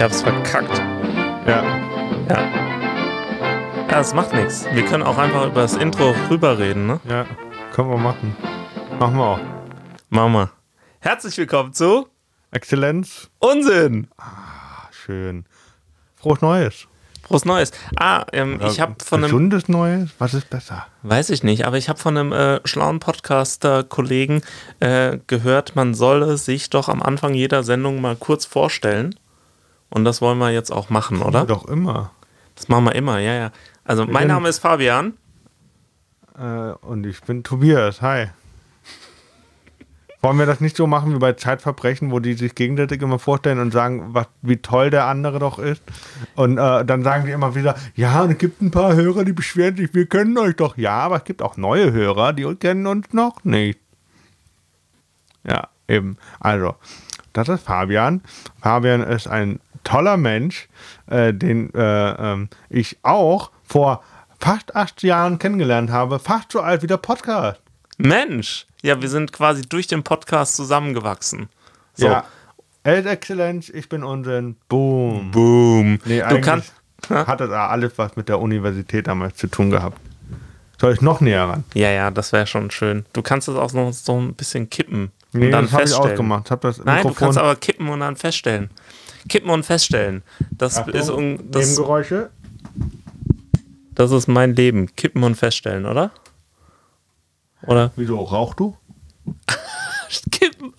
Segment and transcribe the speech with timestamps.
[0.00, 0.78] Ich hab's verkackt.
[1.46, 1.62] Ja.
[2.26, 2.40] Ja.
[3.86, 4.64] Ja, das macht nichts.
[4.72, 7.00] Wir können auch einfach über das Intro rüberreden, ne?
[7.06, 7.26] Ja.
[7.74, 8.34] Können wir machen.
[8.98, 9.40] Machen wir auch.
[10.08, 10.50] Machen wir.
[11.00, 12.08] Herzlich willkommen zu
[12.50, 13.28] Exzellenz.
[13.40, 14.08] Unsinn.
[14.16, 15.44] Ah, schön.
[16.16, 16.86] Frohes Neues.
[17.22, 17.70] Frohes Neues.
[17.98, 20.08] Ah, ähm, ich habe von einem, Gesundes Neues?
[20.18, 20.86] Was ist besser?
[21.02, 24.40] weiß ich nicht, aber ich habe von einem äh, schlauen Podcaster-Kollegen
[24.80, 29.14] äh, gehört, man solle sich doch am Anfang jeder Sendung mal kurz vorstellen.
[29.90, 31.44] Und das wollen wir jetzt auch machen, oder?
[31.44, 32.12] Doch immer.
[32.54, 33.50] Das machen wir immer, ja, ja.
[33.84, 35.14] Also, mein Name ist Fabian.
[36.38, 38.00] Äh, und ich bin Tobias.
[38.00, 38.28] Hi.
[40.22, 43.58] Wollen wir das nicht so machen wie bei Zeitverbrechen, wo die sich gegenseitig immer vorstellen
[43.58, 45.82] und sagen, was, wie toll der andere doch ist?
[46.34, 49.32] Und äh, dann sagen die immer wieder, ja, und es gibt ein paar Hörer, die
[49.32, 50.76] beschweren sich, wir kennen euch doch.
[50.76, 53.80] Ja, aber es gibt auch neue Hörer, die kennen uns noch nicht.
[55.42, 56.18] Ja, eben.
[56.38, 56.74] Also,
[57.32, 58.22] das ist Fabian.
[58.60, 60.68] Fabian ist ein toller Mensch,
[61.06, 64.02] äh, den äh, ähm, ich auch vor
[64.38, 66.18] fast acht Jahren kennengelernt habe.
[66.18, 67.60] Fast so alt wie der Podcast.
[67.98, 71.48] Mensch, ja, wir sind quasi durch den Podcast zusammengewachsen.
[71.94, 72.06] So.
[72.06, 72.24] Ja.
[72.82, 74.56] El Exzellenz, ich bin Unsinn.
[74.68, 75.30] Boom.
[75.30, 75.98] Boom.
[76.06, 76.72] Nee, du kannst.
[77.10, 80.00] hat das alles was mit der Universität damals zu tun gehabt.
[80.80, 81.64] Soll ich noch näher ran?
[81.74, 83.04] Ja, ja, das wäre schon schön.
[83.12, 85.10] Du kannst es auch noch so ein bisschen kippen.
[85.34, 86.46] Und Nee, dann das habe ich ausgemacht.
[86.46, 88.70] Ich hab das Nein, du Mikrofon kannst aber kippen und dann feststellen.
[89.28, 90.22] Kippen und feststellen.
[90.50, 92.30] Das Achtung, ist, un- das, Nebengeräusche.
[93.94, 94.94] das ist mein Leben.
[94.96, 96.10] Kippen und feststellen, oder?
[97.66, 97.92] Oder?
[97.96, 98.76] Wieso rauchst du?
[100.30, 100.72] Kippen.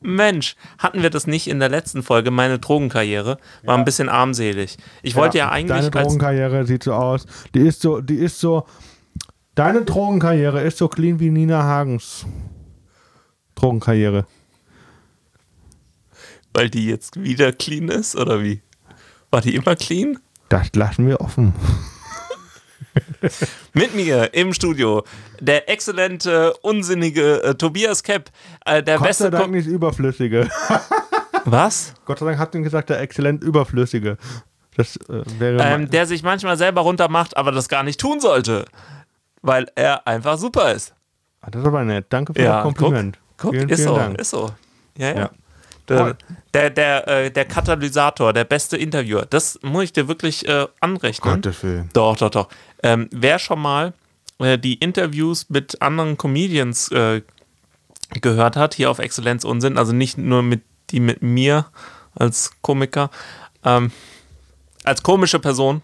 [0.00, 2.30] Mensch, hatten wir das nicht in der letzten Folge?
[2.30, 4.78] Meine Drogenkarriere war ein bisschen armselig.
[5.02, 7.26] Ich wollte ja, eigentlich Deine Drogenkarriere sieht so aus.
[7.54, 8.66] Die ist so, die ist so.
[9.54, 12.24] Deine Drogenkarriere ist so clean wie Nina Hagens
[13.56, 14.24] Drogenkarriere.
[16.54, 18.62] Weil die jetzt wieder clean ist oder wie?
[19.30, 20.18] War die immer clean?
[20.48, 21.54] Das lassen wir offen.
[23.72, 25.04] Mit mir im Studio
[25.40, 28.30] der exzellente, unsinnige äh, Tobias Kepp,
[28.64, 29.30] äh, der Gott sei.
[29.30, 30.48] Dank nicht überflüssige.
[31.44, 31.94] Was?
[32.04, 34.16] Gott sei Dank hat ihm gesagt, der exzellent überflüssige.
[34.76, 35.62] Das äh, wäre.
[35.62, 38.64] Ähm, der sich manchmal selber runtermacht, aber das gar nicht tun sollte.
[39.42, 40.94] Weil er einfach super ist.
[41.40, 42.06] Ah, das ist aber nett.
[42.10, 43.18] Danke für Ja, das Kompliment.
[43.36, 44.20] Guck, vielen, ist vielen so, Dank.
[44.20, 44.50] ist so.
[44.98, 45.18] Ja, ja.
[45.18, 45.30] Ja.
[45.90, 46.16] Der, Toll.
[46.54, 51.34] der, der, äh, der Katalysator, der beste Interviewer, das muss ich dir wirklich äh, anrechnen.
[51.34, 51.90] Gottes Willen.
[51.92, 52.48] Doch, doch, doch.
[52.82, 53.92] Ähm, wer schon mal
[54.38, 57.22] äh, die Interviews mit anderen Comedians äh,
[58.20, 61.66] gehört hat, hier auf Exzellenz Unsinn, also nicht nur mit die mit mir
[62.14, 63.10] als Komiker,
[63.64, 63.92] ähm,
[64.84, 65.82] als komische Person,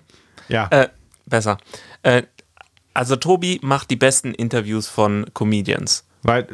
[0.48, 0.66] Ja.
[0.70, 0.88] äh,
[1.26, 1.58] besser.
[2.02, 2.22] Äh,
[2.94, 6.04] also Tobi macht die besten Interviews von Comedians.
[6.22, 6.48] Weil, äh,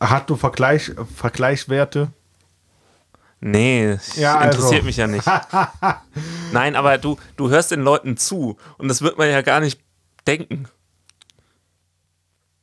[0.00, 2.08] hast du Vergleich, Vergleichswerte?
[3.40, 4.58] Nee, Ja, also.
[4.58, 5.26] interessiert mich ja nicht.
[6.52, 9.80] Nein, aber du, du hörst den Leuten zu und das wird man ja gar nicht
[10.26, 10.66] denken.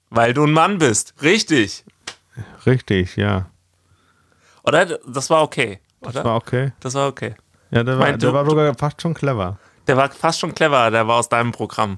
[0.09, 1.13] Weil du ein Mann bist.
[1.21, 1.83] Richtig.
[2.65, 3.47] Richtig, ja.
[4.63, 4.85] Oder?
[5.07, 5.79] Das war okay.
[6.01, 6.11] Oder?
[6.13, 6.71] Das war okay.
[6.79, 7.35] Das war okay.
[7.71, 9.57] Ja, der war, Mein, der du- war sogar fast schon clever.
[9.87, 11.97] Der war fast schon clever, der war aus deinem Programm.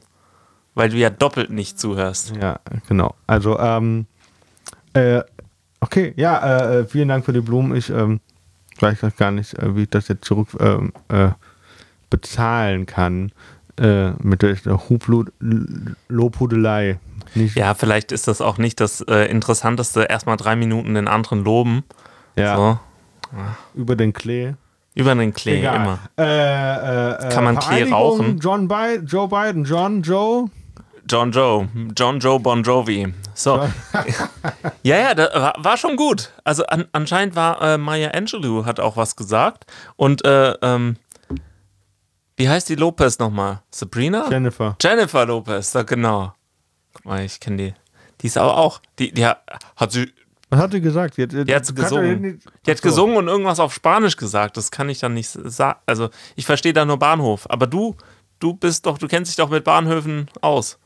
[0.73, 2.33] Weil du ja doppelt nicht zuhörst.
[2.41, 3.15] Ja, genau.
[3.27, 4.07] Also, ähm,
[4.93, 5.21] äh,
[5.79, 7.75] okay, ja, äh, vielen Dank für die Blumen.
[7.75, 8.19] Ich ähm,
[8.81, 11.29] weiß grad gar nicht, äh, wie ich das jetzt zurück ähm, äh,
[12.09, 13.31] bezahlen kann
[13.79, 14.55] äh, mit der
[14.89, 15.31] Hublut
[16.07, 16.99] Lobhudelei.
[17.33, 21.43] Nicht, Ja, vielleicht ist das auch nicht das äh, Interessanteste, erstmal drei Minuten den anderen
[21.43, 21.83] loben.
[22.35, 22.79] ja, So.
[23.73, 24.53] über den Klee.
[24.93, 25.75] Über den Klee Egal.
[25.75, 25.99] immer.
[26.17, 28.39] Äh, äh, äh, Kann man Klee rauchen?
[28.39, 30.45] John Bi Joe Biden, John Joe.
[31.07, 33.13] John Joe, John Joe Bon Jovi.
[33.35, 33.57] So.
[34.83, 36.31] ja, ja, das war, war schon gut.
[36.43, 39.65] Also an, anscheinend war äh, Maya Angelou hat auch was gesagt.
[39.97, 40.97] Und äh, ähm,
[42.37, 43.61] wie heißt die Lopez nochmal?
[43.69, 44.29] Sabrina?
[44.29, 44.75] Jennifer.
[44.81, 46.33] Jennifer Lopez, da genau.
[46.93, 47.73] Guck mal, ich kenne die.
[48.21, 48.81] Die ist aber auch.
[48.97, 49.41] Die, die hat,
[49.75, 50.11] hat sie.
[50.49, 51.17] Was hat sie gesagt?
[51.17, 52.41] Die, Die hat gesungen.
[52.65, 54.57] Die hat gesungen und irgendwas auf Spanisch gesagt.
[54.57, 55.79] Das kann ich dann nicht sagen.
[55.85, 57.49] Also, ich verstehe da nur Bahnhof.
[57.49, 57.95] Aber du,
[58.39, 60.77] du bist doch, du kennst dich doch mit Bahnhöfen aus.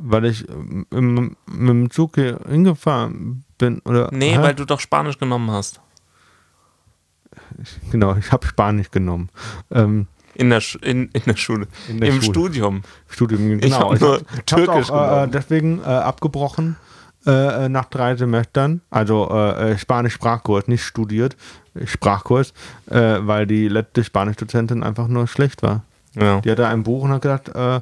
[0.00, 3.80] Weil ich ähm, im, mit dem Zug hier hingefahren bin.
[3.84, 4.42] Oder, Nee, Hä?
[4.42, 5.80] weil du doch Spanisch genommen hast.
[7.90, 9.28] Genau, ich habe Spanisch genommen.
[9.70, 11.68] Ähm, In der, Sch in, in der Schule.
[11.88, 12.32] In der Im Schule.
[12.32, 12.82] Studium.
[13.08, 13.92] Studium, Ich genau.
[13.92, 16.76] hab nur hab's Türkisch auch, äh, deswegen äh, abgebrochen
[17.26, 18.80] äh, nach drei Semestern.
[18.90, 21.36] Also äh, Spanisch-Sprachkurs, nicht studiert,
[21.84, 22.52] Sprachkurs,
[22.90, 25.82] äh, weil die letzte Spanisch-Dozentin einfach nur schlecht war.
[26.14, 26.40] Ja.
[26.40, 27.80] Die hatte ein Buch und hat gesagt, äh,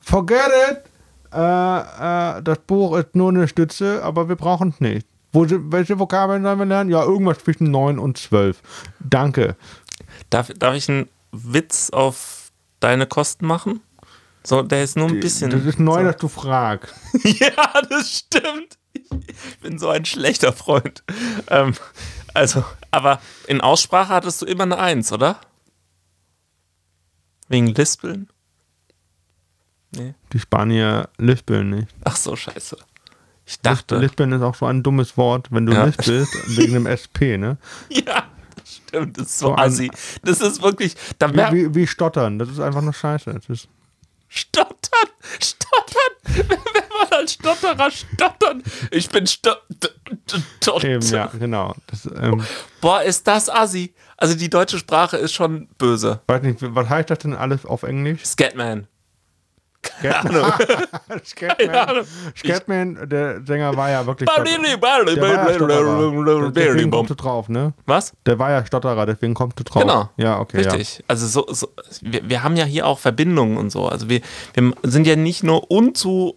[0.00, 0.38] forget
[0.70, 0.78] it,
[1.32, 5.06] äh, äh, das Buch ist nur eine Stütze, aber wir brauchen es nicht.
[5.32, 6.90] Wo, welche Vokabeln sollen wir lernen?
[6.90, 8.60] Ja, irgendwas zwischen 9 und 12.
[9.00, 9.56] Danke.
[10.30, 13.80] Darf, darf ich einen Witz auf deine Kosten machen?
[14.44, 15.50] So, der ist nur ein bisschen.
[15.50, 16.04] Das ist neu, so.
[16.04, 16.94] dass du fragst.
[17.24, 18.78] ja, das stimmt.
[18.92, 21.02] Ich bin so ein schlechter Freund.
[21.48, 21.74] Ähm,
[22.34, 25.40] also, aber in Aussprache hattest du immer eine Eins, oder?
[27.48, 28.28] Wegen Lispeln?
[29.94, 30.14] Nee.
[30.32, 31.88] Die Spanier lispeln nicht.
[32.04, 32.76] Ach so, scheiße.
[33.44, 33.98] Ich dachte.
[33.98, 35.84] Lispeln ist auch so ein dummes Wort, wenn du ja.
[35.84, 37.58] lispelst, wegen dem SP, ne?
[37.90, 38.24] Ja,
[38.64, 39.18] stimmt.
[39.18, 39.90] Das ist so, so assi.
[40.22, 40.94] Das ist wirklich.
[41.18, 42.38] Da wie, wie, wie, stottern.
[42.38, 43.32] Das ist einfach nur scheiße.
[43.34, 43.68] Das ist
[44.28, 45.08] stottern!
[45.38, 46.12] Stottern!
[46.48, 48.62] Wenn man als Stotterer stottern.
[48.90, 49.90] Ich bin stottern.
[50.82, 51.74] Eben, ja, genau.
[51.88, 52.42] Das, ähm,
[52.80, 53.92] Boah, ist das assi.
[54.16, 56.20] Also die deutsche Sprache ist schon böse.
[56.28, 58.24] Weiß nicht, was heißt das denn alles auf Englisch?
[58.24, 58.86] Scatman.
[60.02, 60.52] Keine Ahnung.
[61.24, 62.06] Scatman,
[62.36, 64.28] Scatman, der Sänger war ja wirklich.
[64.28, 67.72] Der war ja deswegen kommst du drauf, ne?
[67.86, 68.12] Was?
[68.24, 69.82] Der war ja Stotterer, deswegen kommst du drauf.
[69.82, 70.08] Genau.
[70.16, 70.58] Ja, okay.
[70.58, 70.98] Richtig.
[70.98, 71.04] Ja.
[71.08, 71.68] Also so, so
[72.00, 73.88] wir, wir, haben ja hier auch Verbindungen und so.
[73.88, 74.20] Also wir,
[74.54, 76.36] wir sind ja nicht nur unzu,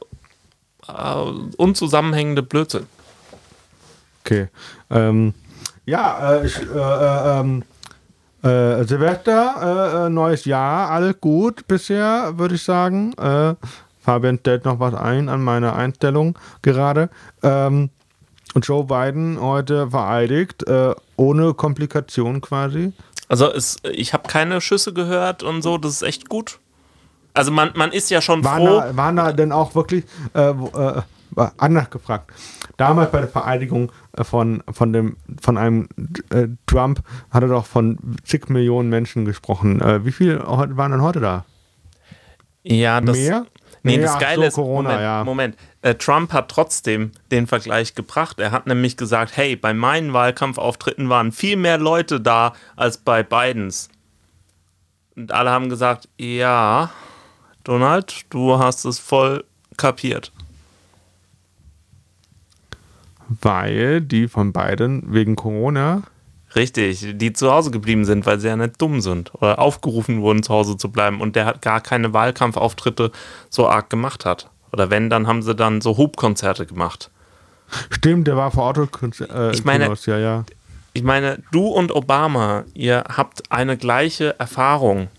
[0.88, 2.88] uh, unzusammenhängende Blödsinn.
[4.24, 4.48] Okay.
[4.90, 5.36] Ähm,
[5.86, 7.64] ja, äh, ich, äh, äh, ähm,
[8.46, 13.14] äh, Silvester, äh, äh, neues Jahr, alles gut bisher, würde ich sagen.
[13.14, 13.56] Äh,
[14.02, 17.10] Fabian stellt noch was ein an meiner Einstellung gerade.
[17.42, 17.90] Ähm,
[18.62, 22.94] Joe Biden heute vereidigt, äh, ohne Komplikation quasi.
[23.28, 26.60] Also es, ich habe keine Schüsse gehört und so, das ist echt gut.
[27.34, 28.80] Also man, man ist ja schon waren froh.
[28.80, 31.02] Da, waren da denn auch wirklich, äh, äh,
[31.58, 32.32] anders gefragt,
[32.78, 35.88] damals bei der Vereidigung äh, von, von, dem, von einem
[36.30, 37.02] äh, Trump
[37.32, 39.82] hat er doch von zig Millionen Menschen gesprochen.
[39.82, 41.46] Äh, wie viele waren denn heute da?
[42.64, 43.18] Ja, das.
[43.18, 43.46] Mehr?
[43.84, 45.24] Nee, das Geile so, ist, Corona, Moment, ja.
[45.24, 45.56] Moment.
[45.84, 48.40] Äh, Trump hat trotzdem den Vergleich gebracht.
[48.40, 53.22] Er hat nämlich gesagt, hey, bei meinen Wahlkampfauftritten waren viel mehr Leute da als bei
[53.22, 53.90] Bidens.
[55.16, 56.90] Und alle haben gesagt, ja,
[57.64, 59.44] Donald, du hast es voll
[59.78, 60.32] kapiert
[63.42, 66.04] weil die von beiden wegen Corona.
[66.56, 70.42] Richtig, die zu Hause geblieben sind, weil sie ja nicht dumm sind oder aufgerufen wurden,
[70.42, 73.12] zu Hause zu bleiben und der hat gar keine Wahlkampfauftritte
[73.50, 74.50] so arg gemacht hat.
[74.72, 77.12] Oder wenn, dann haben sie dann so Hubkonzerte gemacht.
[77.90, 78.88] Stimmt, der war vor Auto.
[79.04, 80.46] Äh, ich meine, Kinos, ja, ja.
[80.94, 85.10] ich meine, du und Obama, ihr habt eine gleiche Erfahrung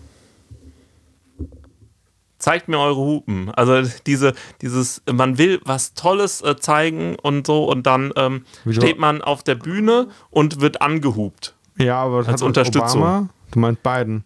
[2.37, 3.51] zeigt mir eure Hupen.
[3.51, 8.99] Also diese, dieses, man will was Tolles äh, zeigen und so und dann ähm, steht
[8.99, 11.55] man auf der Bühne und wird angehupt.
[11.77, 13.01] Ja, aber das als hat Unterstützung.
[13.01, 13.29] Obama?
[13.51, 14.23] Du meinst Biden?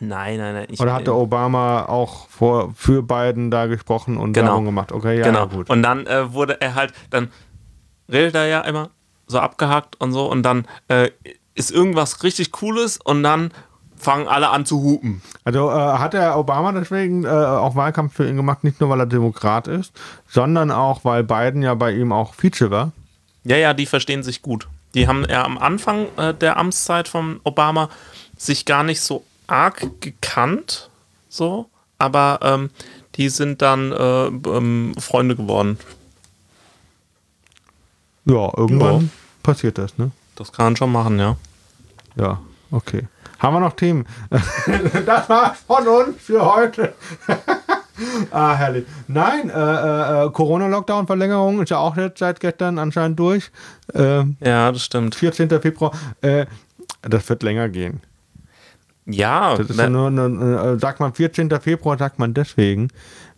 [0.00, 0.66] Nein, nein, nein.
[0.78, 4.48] Oder hat der Obama auch vor, für Biden da gesprochen und genau.
[4.48, 4.92] Werbung gemacht?
[4.92, 5.40] Okay, ja, genau.
[5.40, 5.70] ja, gut.
[5.70, 7.30] Und dann äh, wurde er halt, dann
[8.10, 8.90] redet er ja immer
[9.26, 11.10] so abgehackt und so und dann äh,
[11.54, 13.50] ist irgendwas richtig Cooles und dann
[13.98, 15.22] fangen alle an zu hupen.
[15.44, 19.00] Also äh, hat der Obama deswegen äh, auch Wahlkampf für ihn gemacht, nicht nur weil
[19.00, 19.92] er Demokrat ist,
[20.28, 22.92] sondern auch, weil Biden ja bei ihm auch Vize war.
[23.44, 24.68] Ja, ja, die verstehen sich gut.
[24.94, 27.90] Die haben ja am Anfang äh, der Amtszeit von Obama
[28.36, 30.90] sich gar nicht so arg gekannt,
[31.28, 31.66] so,
[31.98, 32.70] aber ähm,
[33.14, 35.78] die sind dann äh, ähm, Freunde geworden.
[38.24, 39.08] Ja, irgendwann ja.
[39.42, 40.10] passiert das, ne?
[40.34, 41.36] Das kann man schon machen, ja.
[42.16, 43.06] Ja, okay.
[43.38, 44.06] Haben wir noch Themen?
[45.06, 46.94] das war's von uns für heute.
[48.30, 48.86] ah, herrlich.
[49.08, 53.50] Nein, äh, äh, Corona-Lockdown-Verlängerung ist ja auch jetzt seit gestern anscheinend durch.
[53.94, 55.14] Äh, ja, das stimmt.
[55.14, 55.48] 14.
[55.60, 55.92] Februar.
[56.22, 56.46] Äh,
[57.02, 58.00] das wird länger gehen.
[59.04, 59.56] Ja.
[59.56, 61.50] Das ist ja nur, eine, sagt man 14.
[61.60, 62.88] Februar, sagt man deswegen,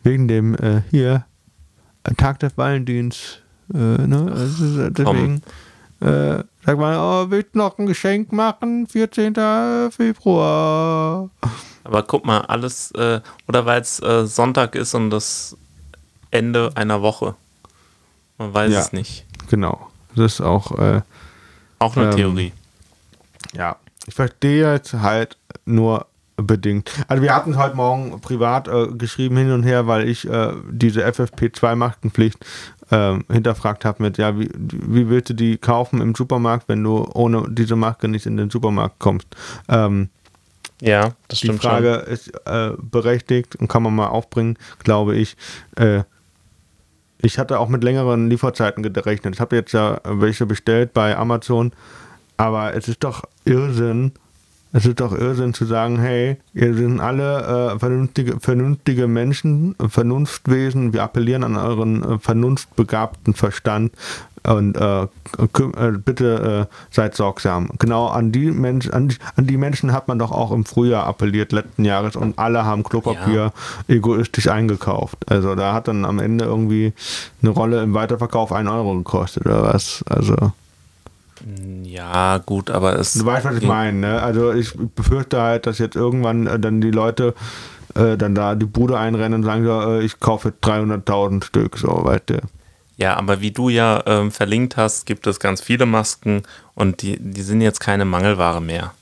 [0.02, 1.26] wegen dem äh, hier
[2.16, 3.42] Tag des Valentinst.
[3.74, 4.32] Äh, ne?
[4.32, 5.42] Also deswegen.
[6.68, 8.86] Sag mal, oh, willst du noch ein Geschenk machen?
[8.86, 9.32] 14.
[9.90, 11.30] Februar.
[11.82, 15.56] Aber guck mal, alles, äh, oder weil es äh, Sonntag ist und das
[16.30, 17.36] Ende einer Woche.
[18.36, 19.24] Man weiß ja, es nicht.
[19.48, 19.88] Genau.
[20.14, 20.78] Das ist auch.
[20.78, 21.00] Äh,
[21.78, 22.52] auch eine ähm, Theorie.
[23.54, 23.76] Ja.
[24.06, 26.04] Ich verstehe jetzt halt nur
[26.36, 26.90] bedingt.
[27.08, 30.52] Also wir hatten es heute Morgen privat äh, geschrieben hin und her, weil ich äh,
[30.70, 32.36] diese FFP2-Maskenpflicht
[32.90, 37.08] äh, hinterfragt habe mit, ja, wie, wie willst du die kaufen im Supermarkt, wenn du
[37.14, 39.28] ohne diese Maske nicht in den Supermarkt kommst?
[39.68, 40.08] Ähm,
[40.80, 41.54] ja, das stimmt.
[41.54, 42.12] Die Frage schon.
[42.12, 45.36] ist äh, berechtigt und kann man mal aufbringen, glaube ich.
[45.76, 46.02] Äh,
[47.20, 49.34] ich hatte auch mit längeren Lieferzeiten gerechnet.
[49.34, 51.72] Ich habe jetzt ja welche bestellt bei Amazon,
[52.36, 54.12] aber es ist doch Irrsinn,
[54.72, 60.92] Es ist doch Irrsinn zu sagen, hey, ihr sind alle äh, vernünftige, vernünftige Menschen, Vernunftwesen,
[60.92, 63.92] wir appellieren an euren äh, vernunftbegabten Verstand
[64.42, 65.08] und äh, äh,
[66.04, 67.70] bitte äh, seid sorgsam.
[67.78, 71.52] Genau an die, Mensch, an, an die Menschen hat man doch auch im Frühjahr appelliert,
[71.52, 73.52] letzten Jahres, und alle haben Klopapier
[73.88, 73.94] ja.
[73.94, 75.18] egoistisch eingekauft.
[75.30, 76.92] Also da hat dann am Ende irgendwie
[77.42, 80.04] eine Rolle im Weiterverkauf 1 Euro gekostet oder was.
[80.08, 80.52] Also.
[81.82, 83.14] Ja, gut, aber es.
[83.14, 84.22] Du weißt, was ich meine, ne?
[84.22, 87.34] Also ich befürchte halt, dass jetzt irgendwann äh, dann die Leute
[87.94, 91.88] äh, dann da die Bude einrennen und sagen, so, äh, ich kaufe 300.000 Stück, so,
[91.88, 92.40] weißt du.
[92.96, 96.42] Ja, aber wie du ja ähm, verlinkt hast, gibt es ganz viele Masken
[96.74, 98.92] und die, die sind jetzt keine Mangelware mehr.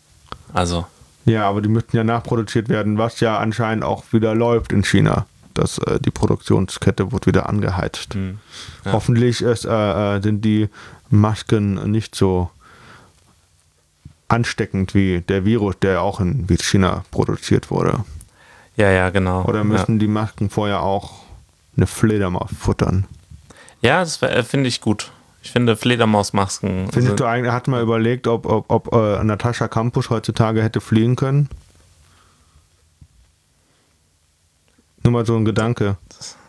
[0.53, 0.87] Also.
[1.25, 5.27] Ja, aber die müssten ja nachproduziert werden, was ja anscheinend auch wieder läuft in China.
[5.59, 8.15] Das, äh, die Produktionskette wird wieder angeheizt.
[8.15, 8.39] Hm,
[8.85, 8.93] ja.
[8.93, 10.69] Hoffentlich ist, äh, äh sind die
[11.11, 12.51] Masken nicht so
[14.29, 18.05] ansteckend wie der Virus, der auch in China produziert wurde.
[18.77, 19.45] Ja, ja, genau.
[19.45, 19.99] Oder müssen ja.
[20.01, 21.23] die Masken vorher auch
[21.77, 23.07] eine Fledermaus futtern?
[23.81, 25.13] Ja, das äh, finde ich gut.
[25.43, 26.91] Ich finde Fledermausmasken.
[26.93, 31.15] Findest du eigentlich, hat mal überlegt, ob, ob, ob äh, Natascha Kampusch heutzutage hätte fliegen
[31.15, 31.49] können?
[35.07, 35.99] Nur mal so ein Gedanke.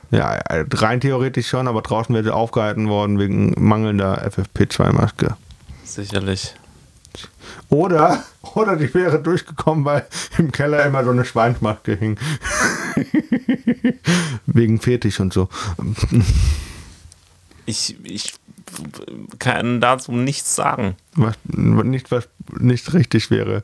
[0.09, 5.35] Ja, rein theoretisch schon, aber draußen wäre sie aufgehalten worden wegen mangelnder FFP2-Maske.
[5.83, 6.55] Sicherlich.
[7.69, 8.23] Oder,
[8.55, 10.07] oder die wäre durchgekommen, weil
[10.39, 12.17] im Keller immer so eine Schweinsmaske hing.
[14.47, 15.49] wegen Fetisch und so.
[17.67, 18.33] Ich, ich
[19.37, 20.95] kann dazu nichts sagen.
[21.13, 23.61] Was, nicht, was nicht richtig wäre.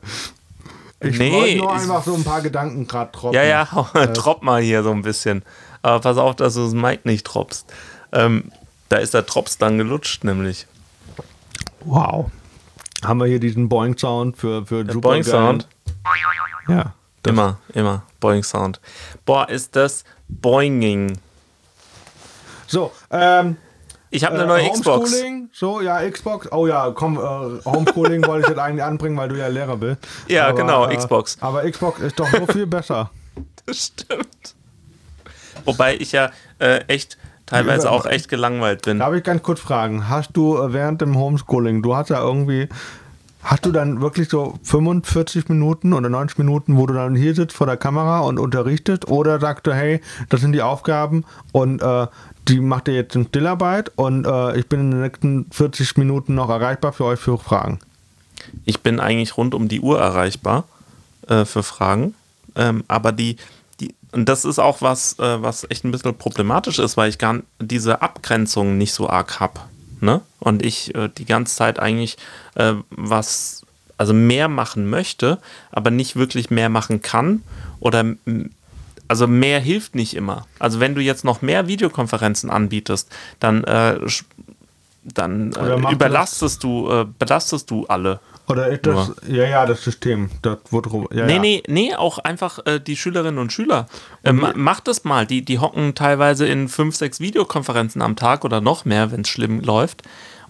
[1.04, 3.34] Ich nee, wollte nur einfach so ein paar Gedanken gerade droppen.
[3.34, 3.64] Ja, ja,
[4.14, 5.42] drop mal hier so ein bisschen.
[5.82, 7.72] Aber pass auf, dass du das Mic nicht droppst.
[8.12, 8.50] Ähm,
[8.88, 10.66] da ist der Drops dann gelutscht, nämlich.
[11.80, 12.30] Wow.
[13.04, 15.68] Haben wir hier diesen Boing-Sound für, für der Boing-Sound?
[16.68, 16.94] Ja.
[17.26, 18.02] Immer, immer.
[18.20, 18.80] Boing-Sound.
[19.24, 21.18] Boah, ist das Boinging.
[22.66, 23.56] So, ähm,
[24.10, 25.12] ich habe eine neue äh, Xbox.
[25.56, 26.50] So, ja, Xbox.
[26.50, 29.98] Oh ja, komm, äh, Homeschooling wollte ich jetzt eigentlich anbringen, weil du ja Lehrer bist.
[30.26, 31.38] Ja, aber, genau, äh, Xbox.
[31.40, 33.10] Aber Xbox ist doch so viel besser.
[33.64, 34.56] Das stimmt.
[35.64, 38.98] Wobei ich ja äh, echt teilweise auch echt gelangweilt bin.
[38.98, 42.68] Darf ich ganz kurz fragen, hast du äh, während dem Homeschooling, du hast ja irgendwie,
[43.44, 47.56] hast du dann wirklich so 45 Minuten oder 90 Minuten, wo du dann hier sitzt
[47.56, 52.08] vor der Kamera und unterrichtet oder sagst du, hey, das sind die Aufgaben und äh,
[52.48, 56.34] die macht ihr jetzt in Stillarbeit und äh, ich bin in den nächsten 40 Minuten
[56.34, 57.78] noch erreichbar für euch für Fragen?
[58.64, 60.64] Ich bin eigentlich rund um die Uhr erreichbar
[61.28, 62.14] äh, für Fragen,
[62.56, 63.36] ähm, aber die,
[64.14, 67.40] und das ist auch was, äh, was echt ein bisschen problematisch ist, weil ich gar
[67.60, 69.60] diese Abgrenzung nicht so arg habe.
[70.00, 70.20] Ne?
[70.38, 72.16] Und ich äh, die ganze Zeit eigentlich
[72.54, 73.62] äh, was,
[73.96, 75.38] also mehr machen möchte,
[75.72, 77.42] aber nicht wirklich mehr machen kann.
[77.80, 78.04] Oder
[79.08, 80.46] also mehr hilft nicht immer.
[80.58, 83.98] Also wenn du jetzt noch mehr Videokonferenzen anbietest, dann, äh,
[85.04, 88.20] dann äh, überlastest du, äh, belastest du alle.
[88.46, 90.30] Oder ist das, ja, ja, das System.
[90.42, 91.38] Das wird, ja, nee, ja.
[91.38, 93.86] nee, nee, auch einfach äh, die Schülerinnen und Schüler.
[94.22, 94.52] Äh, mhm.
[94.56, 95.26] macht das mal.
[95.26, 99.28] Die, die hocken teilweise in fünf, sechs Videokonferenzen am Tag oder noch mehr, wenn es
[99.28, 100.02] schlimm läuft.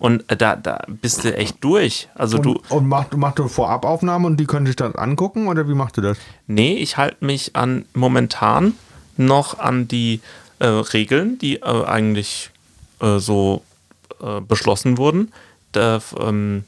[0.04, 2.10] Und äh, da, da bist du echt durch.
[2.14, 2.60] Also und, du.
[2.68, 6.02] Und machst mach du Vorabaufnahmen und die können sich das angucken oder wie machst du
[6.02, 6.18] das?
[6.46, 8.74] Nee, ich halte mich an momentan
[9.16, 10.20] noch an die
[10.58, 12.50] äh, Regeln, die äh, eigentlich
[13.00, 13.62] äh, so
[14.46, 15.32] beschlossen wurden.
[15.72, 16.64] Da, ähm,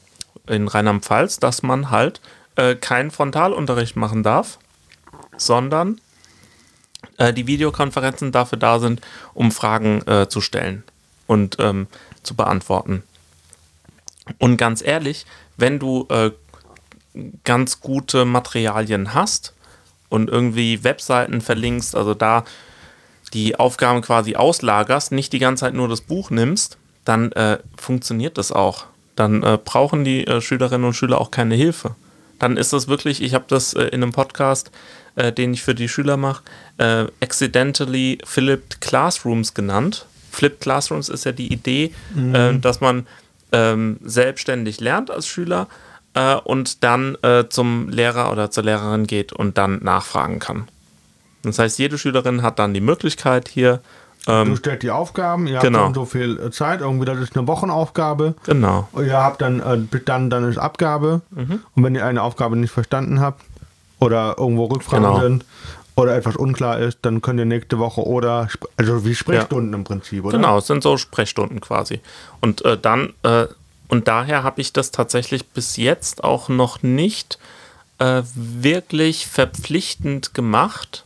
[0.47, 2.21] in Rheinland-Pfalz, dass man halt
[2.55, 4.57] äh, keinen Frontalunterricht machen darf,
[5.37, 6.01] sondern
[7.17, 9.01] äh, die Videokonferenzen dafür da sind,
[9.35, 10.83] um Fragen äh, zu stellen
[11.27, 11.85] und ähm,
[12.23, 13.03] zu beantworten.
[14.39, 15.25] Und ganz ehrlich,
[15.57, 16.31] wenn du äh,
[17.43, 19.53] ganz gute Materialien hast
[20.09, 22.43] und irgendwie Webseiten verlinkst, also da
[23.33, 28.37] die Aufgaben quasi auslagerst, nicht die ganze Zeit nur das Buch nimmst, dann äh, funktioniert
[28.37, 28.85] das auch
[29.17, 31.95] dann äh, brauchen die äh, Schülerinnen und Schüler auch keine Hilfe.
[32.39, 34.71] Dann ist das wirklich, ich habe das äh, in einem Podcast,
[35.15, 36.43] äh, den ich für die Schüler mache,
[37.21, 40.05] accidentally flipped classrooms genannt.
[40.29, 42.61] Flipped Classrooms ist ja die Idee, mhm.
[42.61, 43.07] Dass man
[43.57, 45.67] ähm, selbstständig lernt als Schüler
[46.45, 47.15] und dann
[47.49, 50.67] zum Lehrer oder zur Lehrerin geht und dann nachfragen kann.
[51.43, 53.81] Das heißt, jede Schülerin hat dann die Möglichkeit, hier
[54.27, 55.79] ähm, du stellst die Aufgaben, ihr genau.
[55.79, 58.35] habt dann so viel äh, Zeit, irgendwie das ist eine Wochenaufgabe.
[58.45, 58.87] Genau.
[58.91, 61.21] Und ihr habt dann, äh, dann, dann ist Abgabe.
[61.31, 61.61] Mhm.
[61.75, 63.41] Und wenn ihr eine Aufgabe nicht verstanden habt
[63.99, 65.21] oder irgendwo Rückfragen genau.
[65.21, 65.45] sind
[65.97, 69.77] oder etwas unklar ist, dann könnt ihr nächste Woche oder, also wie Sprechstunden ja.
[69.77, 70.37] im Prinzip, oder?
[70.37, 71.99] Genau, es sind so Sprechstunden quasi.
[72.39, 73.47] Und äh, dann, äh,
[73.89, 77.39] und daher habe ich das tatsächlich bis jetzt auch noch nicht
[77.97, 81.03] äh, wirklich verpflichtend gemacht.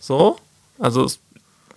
[0.00, 0.38] So,
[0.78, 1.08] also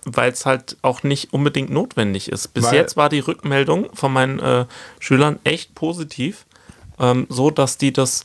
[0.04, 2.48] weil es halt auch nicht unbedingt notwendig ist.
[2.48, 4.66] Bis Weil- jetzt war die Rückmeldung von meinen äh,
[5.00, 6.44] Schülern echt positiv,
[6.98, 8.24] ähm, so dass die das,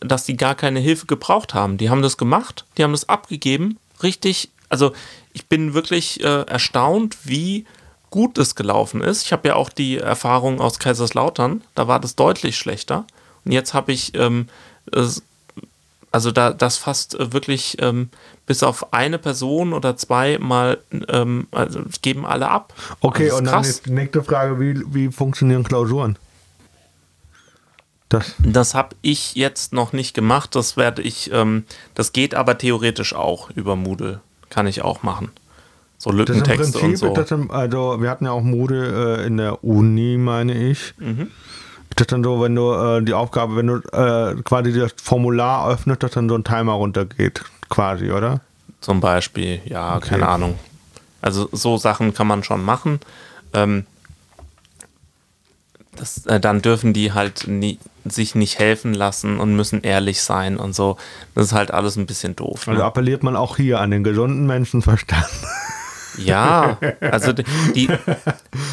[0.00, 1.78] dass die gar keine Hilfe gebraucht haben.
[1.78, 4.50] Die haben das gemacht, die haben das abgegeben, richtig.
[4.68, 4.92] Also
[5.32, 7.66] ich bin wirklich äh, erstaunt, wie
[8.10, 9.24] gut es gelaufen ist.
[9.24, 13.04] Ich habe ja auch die Erfahrung aus Kaiserslautern, da war das deutlich schlechter.
[13.44, 14.48] Und jetzt habe ich ähm,
[16.14, 18.08] also da das fast äh, wirklich ähm,
[18.46, 22.72] bis auf eine Person oder zwei mal ähm, also geben alle ab.
[23.00, 26.16] Okay, und dann ist die nächste Frage, wie, wie funktionieren Klausuren?
[28.08, 30.54] Das, Das habe ich jetzt noch nicht gemacht.
[30.54, 31.30] Das werde ich.
[31.32, 34.20] Ähm, das geht aber theoretisch auch über Moodle.
[34.50, 35.30] Kann ich auch machen.
[35.98, 37.24] So im Lückentexte Prinzip, und so.
[37.24, 40.94] dann, also wir hatten ja auch Moodle äh, in der Uni, meine ich.
[40.98, 41.30] Mhm.
[41.90, 45.68] Ist das dann so, wenn du äh, die Aufgabe, wenn du äh, quasi das Formular
[45.70, 48.40] öffnest, dass dann so ein Timer runtergeht, quasi, oder?
[48.80, 50.58] Zum Beispiel, ja, keine Ahnung.
[51.22, 53.00] Also so Sachen kann man schon machen.
[53.54, 53.86] Ähm,
[55.96, 60.56] das, äh, dann dürfen die halt nie, sich nicht helfen lassen und müssen ehrlich sein
[60.56, 60.96] und so.
[61.34, 62.68] Das ist halt alles ein bisschen doof.
[62.68, 62.84] Also Ne?
[62.84, 65.26] appelliert man auch hier an den gesunden Menschenverstand.
[66.18, 67.88] Ja, also die, die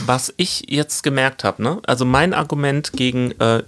[0.06, 1.80] was ich jetzt gemerkt habe, ne?
[1.88, 3.64] Also mein Argument gegen äh,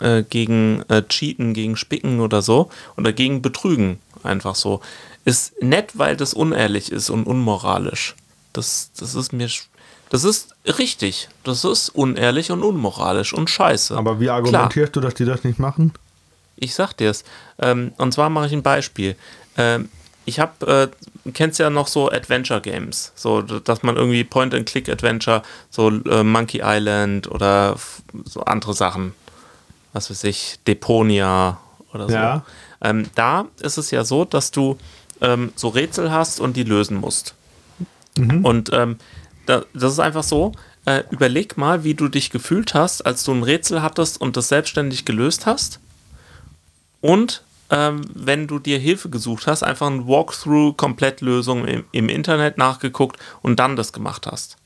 [0.00, 4.80] äh, gegen äh, Cheaten, gegen Spicken oder so oder gegen Betrügen einfach so
[5.24, 8.14] ist nett, weil das unehrlich ist und unmoralisch.
[8.52, 9.48] Das das ist mir
[10.14, 11.28] das ist richtig.
[11.42, 13.96] Das ist unehrlich und unmoralisch und scheiße.
[13.96, 14.36] Aber wie Klar.
[14.36, 15.92] argumentierst du, dass die das nicht machen?
[16.54, 17.24] Ich sag dir es.
[17.58, 19.16] Ähm, und zwar mache ich ein Beispiel.
[19.56, 19.88] Ähm,
[20.24, 20.92] ich habe,
[21.24, 26.60] äh, kennst ja noch so Adventure Games, so dass man irgendwie Point-and-Click-Adventure, so äh, Monkey
[26.62, 27.74] Island oder
[28.24, 29.14] so andere Sachen,
[29.94, 31.58] was weiß ich, Deponia
[31.92, 32.14] oder so.
[32.14, 32.44] Ja.
[32.82, 34.78] Ähm, da ist es ja so, dass du
[35.20, 37.34] ähm, so Rätsel hast und die lösen musst.
[38.16, 38.98] Und ähm,
[39.46, 40.52] das ist einfach so,
[40.86, 44.48] äh, überleg mal, wie du dich gefühlt hast, als du ein Rätsel hattest und das
[44.48, 45.80] selbstständig gelöst hast.
[47.00, 52.58] Und ähm, wenn du dir Hilfe gesucht hast, einfach ein Walkthrough, Komplettlösung im, im Internet
[52.58, 54.56] nachgeguckt und dann das gemacht hast.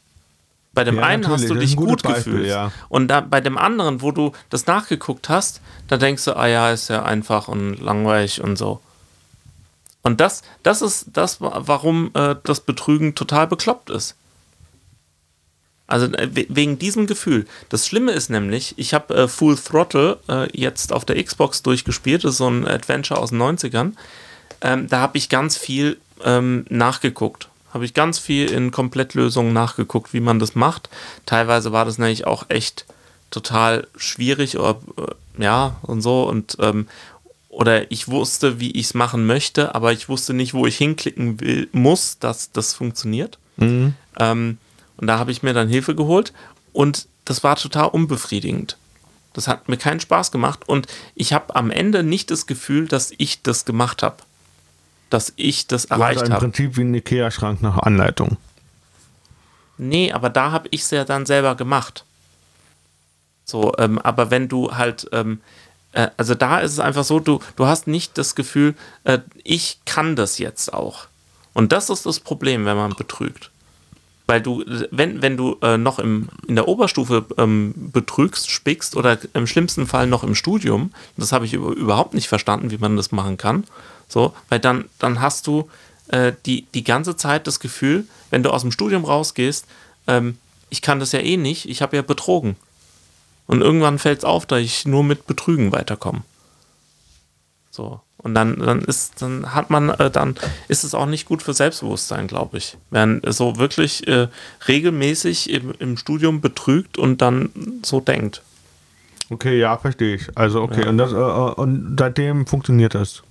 [0.74, 2.48] Bei dem Ja, einen hast du dich ein gut Beispiel, gefühlt.
[2.48, 2.72] ja.
[2.88, 6.70] Und da, bei dem anderen, wo du das nachgeguckt hast, da denkst du, ah ja,
[6.70, 8.80] ist ja einfach und langweilig und so.
[10.02, 14.14] Und das, das ist das, wa- warum äh, das Betrügen total bekloppt ist.
[15.88, 17.46] Also äh, we- wegen diesem Gefühl.
[17.70, 22.22] Das Schlimme ist nämlich, ich habe äh, Full Throttle äh, jetzt auf der Xbox durchgespielt.
[22.24, 23.92] Das ist so ein Adventure aus den 90ern.
[24.60, 27.48] Ähm, da habe ich ganz viel ähm, nachgeguckt.
[27.74, 30.88] Habe ich ganz viel in Komplettlösungen nachgeguckt, wie man das macht.
[31.26, 32.84] Teilweise war das nämlich auch echt
[33.30, 36.86] total schwierig oder äh, ja und so und ähm,
[37.50, 41.40] oder ich wusste, wie ich es machen möchte, aber ich wusste nicht, wo ich hinklicken
[41.40, 43.38] will, muss, dass das funktioniert.
[44.18, 44.58] Ähm,
[44.98, 46.32] und da habe ich mir dann Hilfe geholt
[46.72, 48.76] und das war total unbefriedigend.
[49.32, 53.12] Das hat mir keinen Spaß gemacht und ich habe am Ende nicht das Gefühl, dass
[53.16, 54.16] ich das gemacht habe.
[55.10, 56.40] Dass ich das Also erreicht im habe.
[56.46, 58.36] Prinzip wie ein Ikea-Schrank nach Anleitung.
[59.78, 62.04] Nee, aber da habe ich es ja dann selber gemacht.
[63.44, 65.40] So, ähm, aber wenn du halt, ähm,
[65.92, 69.78] äh, also da ist es einfach so, du, du hast nicht das Gefühl, äh, ich
[69.86, 71.06] kann das jetzt auch.
[71.54, 73.50] Und das ist das Problem, wenn man betrügt.
[74.28, 79.18] Weil du, wenn, wenn du äh, noch im, in der Oberstufe ähm, betrügst, spickst oder
[79.32, 82.94] im schlimmsten Fall noch im Studium, das habe ich über, überhaupt nicht verstanden, wie man
[82.96, 83.64] das machen kann.
[84.06, 85.70] So, weil dann, dann hast du
[86.08, 89.66] äh, die, die ganze Zeit das Gefühl, wenn du aus dem Studium rausgehst,
[90.06, 90.36] ähm,
[90.68, 92.56] ich kann das ja eh nicht, ich habe ja betrogen.
[93.46, 96.22] Und irgendwann fällt es auf, dass ich nur mit Betrügen weiterkomme.
[97.70, 98.02] So.
[98.20, 100.34] Und dann, dann ist, dann hat man, äh, dann
[100.66, 102.76] ist es auch nicht gut für Selbstbewusstsein, glaube ich.
[102.90, 104.26] Wenn so wirklich äh,
[104.66, 107.50] regelmäßig im, im Studium betrügt und dann
[107.84, 108.42] so denkt.
[109.30, 110.36] Okay, ja, verstehe ich.
[110.36, 113.22] Also okay, und, das, äh, äh, und seitdem funktioniert das.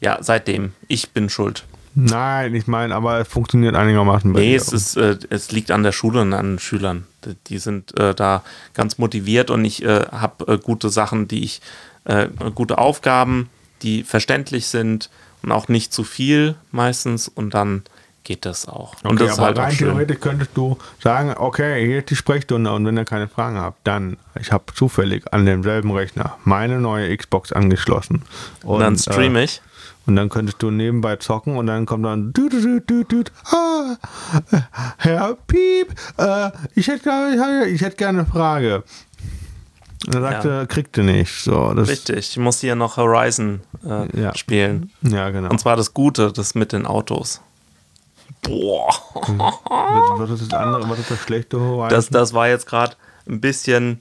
[0.00, 0.72] Ja, seitdem.
[0.88, 1.64] Ich bin schuld.
[1.94, 5.82] Nein, ich meine, aber es funktioniert einigermaßen bei Nee, es, ist, äh, es liegt an
[5.82, 7.06] der Schule und an den Schülern.
[7.24, 8.42] Die, die sind äh, da
[8.74, 11.62] ganz motiviert und ich äh, habe äh, gute Sachen, die ich,
[12.04, 13.48] äh, gute Aufgaben,
[13.82, 15.10] die verständlich sind
[15.42, 17.82] und auch nicht zu viel meistens und dann
[18.24, 18.94] geht das auch.
[19.04, 22.16] Und Okay, das ist aber halt rein theoretisch könntest du sagen, okay, hier ist die
[22.16, 26.80] Sprechstunde und wenn ihr keine Fragen habt, dann, ich habe zufällig an demselben Rechner meine
[26.80, 28.22] neue Xbox angeschlossen.
[28.64, 29.62] Und, Und dann streame Äh, ich.
[30.06, 33.94] und dann könntest du nebenbei zocken und dann kommt dann du, du, du, du, ah,
[34.50, 34.58] äh,
[34.98, 38.82] Herr Piep, äh, ich hätte gerne, ich hätte gerne eine Frage.
[40.12, 40.66] Er sagte, ja.
[40.66, 41.42] kriegte nicht.
[41.42, 44.34] So, das Richtig, ich muss hier noch Horizon äh, ja.
[44.36, 44.92] spielen.
[45.02, 45.50] Ja, genau.
[45.50, 47.40] Und zwar das Gute, das mit den Autos.
[48.42, 48.88] Boah.
[50.18, 50.88] Was ist das andere?
[50.88, 51.90] Was ist das schlechte Horizon?
[51.90, 52.96] Das, das war jetzt gerade
[53.28, 54.00] ein bisschen.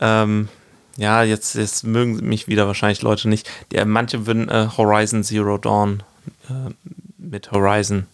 [0.00, 0.48] Ähm,
[0.96, 3.50] ja, jetzt, jetzt mögen mich wieder wahrscheinlich Leute nicht.
[3.72, 6.02] Die, manche würden äh, Horizon Zero Dawn
[6.48, 6.72] äh,
[7.18, 8.06] mit Horizon.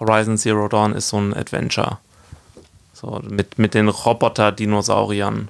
[0.00, 1.98] Horizon Zero Dawn ist so ein Adventure.
[2.92, 5.48] So, mit, mit den Roboter-Dinosauriern.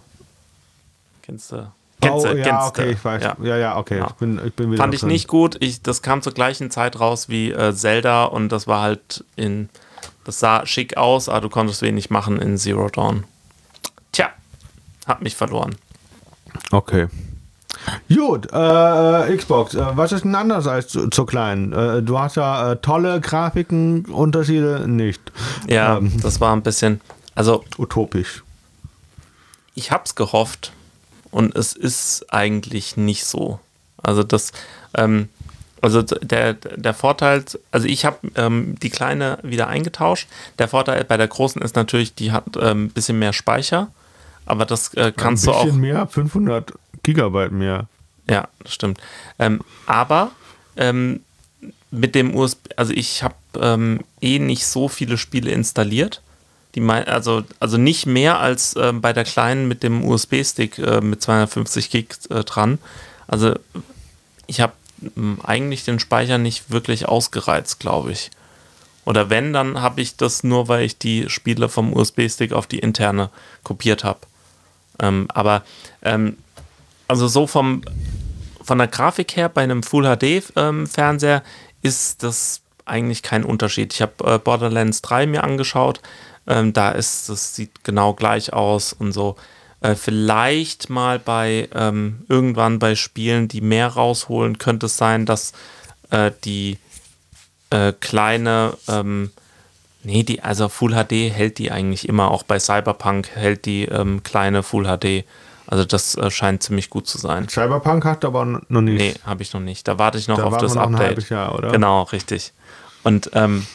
[1.25, 1.73] Kennst du?
[2.03, 3.23] Kennst oh, du, ja, okay, ich weiß.
[3.23, 3.99] Ja, ja, ja okay.
[3.99, 4.09] Ja.
[4.09, 5.09] Ich bin, ich bin Fand ich drin.
[5.09, 5.57] nicht gut.
[5.61, 9.71] Ich, das kam zur gleichen Zeit raus wie äh, Zelda und das war halt in.
[10.25, 13.25] Das sah schick aus, aber du konntest wenig machen in Zero Dawn.
[14.13, 14.29] Tja,
[15.07, 15.77] hab mich verloren.
[16.71, 17.09] Okay.
[18.15, 21.73] Gut, äh, Xbox, äh, was ist denn anders als zu, zu klein?
[21.73, 25.21] Äh, du hast ja äh, tolle Grafiken, Unterschiede nicht.
[25.69, 27.01] Ja, ähm, das war ein bisschen,
[27.35, 28.45] also utopisch.
[29.75, 30.73] Ich hab's gehofft
[31.35, 33.59] und es ist eigentlich nicht so.
[34.01, 34.53] Also das,
[34.97, 35.29] ähm,
[35.83, 40.29] also der, der Vorteil, also ich habe ähm, die kleine wieder eingetauscht.
[40.61, 43.89] Der Vorteil bei der großen ist natürlich, die hat ein ähm, bisschen mehr Speicher,
[44.47, 45.63] aber das äh, kannst du auch.
[45.63, 47.89] Ein bisschen mehr, 500 Gigabyte mehr.
[48.31, 49.01] Ja, das stimmt.
[49.41, 50.31] Ähm, aber
[50.77, 51.21] ähm,
[51.91, 56.23] mit dem USB, also ich habe ähm, eh nicht so viele Spiele installiert.
[56.75, 61.23] Die also, also nicht mehr als äh, bei der kleinen mit dem USB-Stick äh, mit
[61.23, 62.79] 250 Gig äh, dran.
[63.27, 63.55] Also
[64.47, 64.73] ich habe
[65.15, 68.31] hm, eigentlich den Speicher nicht wirklich ausgereizt, glaube ich.
[69.05, 72.79] Oder wenn, dann habe ich das nur, weil ich die Spiele vom USB-Stick auf die
[72.79, 73.31] interne
[73.63, 74.21] kopiert habe.
[74.99, 75.63] Ähm, aber
[76.03, 76.39] ähm,
[77.07, 77.83] also so vom,
[78.63, 81.43] von der Grafik her bei einem Full HD-Fernseher ähm,
[81.83, 83.93] ist das eigentlich kein Unterschied.
[83.93, 86.01] Ich habe äh, Borderlands 3 mir angeschaut.
[86.47, 89.37] Ähm, da ist, das sieht genau gleich aus und so.
[89.81, 95.53] Äh, vielleicht mal bei ähm, irgendwann bei Spielen, die mehr rausholen, könnte es sein, dass
[96.11, 96.79] äh, die
[97.71, 99.31] äh, kleine, ähm,
[100.03, 104.23] nee, die, also Full HD hält die eigentlich immer, auch bei Cyberpunk hält die ähm,
[104.23, 105.25] kleine Full HD.
[105.67, 107.49] Also das äh, scheint ziemlich gut zu sein.
[107.49, 108.97] Cyberpunk hat aber noch nicht.
[108.97, 109.89] Nee, habe ich noch nicht.
[109.89, 111.19] Da warte ich noch da auf das noch Update.
[111.19, 111.73] Ein Jahr, oder?
[111.73, 112.53] Genau, richtig.
[113.03, 113.67] Und ähm,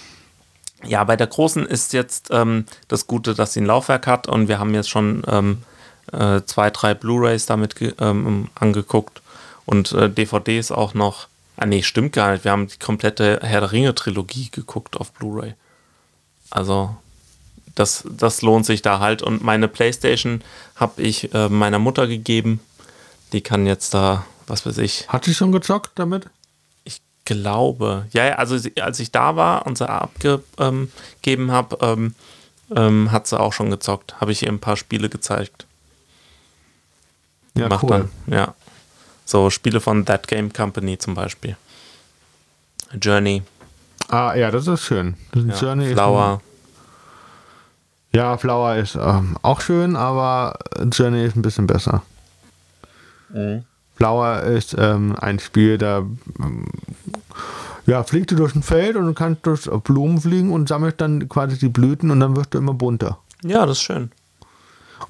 [0.85, 4.47] ja, bei der großen ist jetzt ähm, das Gute, dass sie ein Laufwerk hat und
[4.47, 5.63] wir haben jetzt schon ähm,
[6.11, 9.21] äh, zwei, drei Blu-rays damit ähm, angeguckt
[9.65, 11.27] und äh, DVDs auch noch.
[11.57, 12.45] Ah nee, stimmt gar nicht.
[12.45, 15.55] Wir haben die komplette Herr der Ringe Trilogie geguckt auf Blu-ray.
[16.49, 16.95] Also
[17.75, 19.21] das, das lohnt sich da halt.
[19.21, 20.41] Und meine Playstation
[20.75, 22.61] habe ich äh, meiner Mutter gegeben.
[23.33, 25.07] Die kann jetzt da, was weiß ich.
[25.09, 26.29] Hat sie schon gezockt damit?
[27.29, 28.07] Glaube.
[28.11, 32.15] Ja, also als ich da war und sie abgegeben habe, ähm,
[32.75, 34.19] ähm, hat sie auch schon gezockt.
[34.19, 35.67] Habe ich ihr ein paar Spiele gezeigt.
[37.55, 38.09] Ja, Macht cool.
[38.25, 38.55] Dann, ja.
[39.25, 41.55] So Spiele von That Game Company zum Beispiel.
[42.99, 43.43] Journey.
[44.07, 45.15] Ah, ja, das ist schön.
[45.31, 46.41] Das ja, Journey Flower.
[48.11, 50.57] Ja, Flower ist ähm, auch schön, aber
[50.91, 52.01] Journey ist ein bisschen besser.
[53.29, 53.65] Mhm.
[53.99, 55.97] Flower ist ähm, ein Spiel, da
[56.39, 56.65] ähm,
[57.89, 61.27] ja, fliegt du durch ein Feld und du kannst durch Blumen fliegen und sammelst dann
[61.27, 63.17] quasi die Blüten und dann wirst du immer bunter.
[63.43, 64.11] Ja, das ist schön.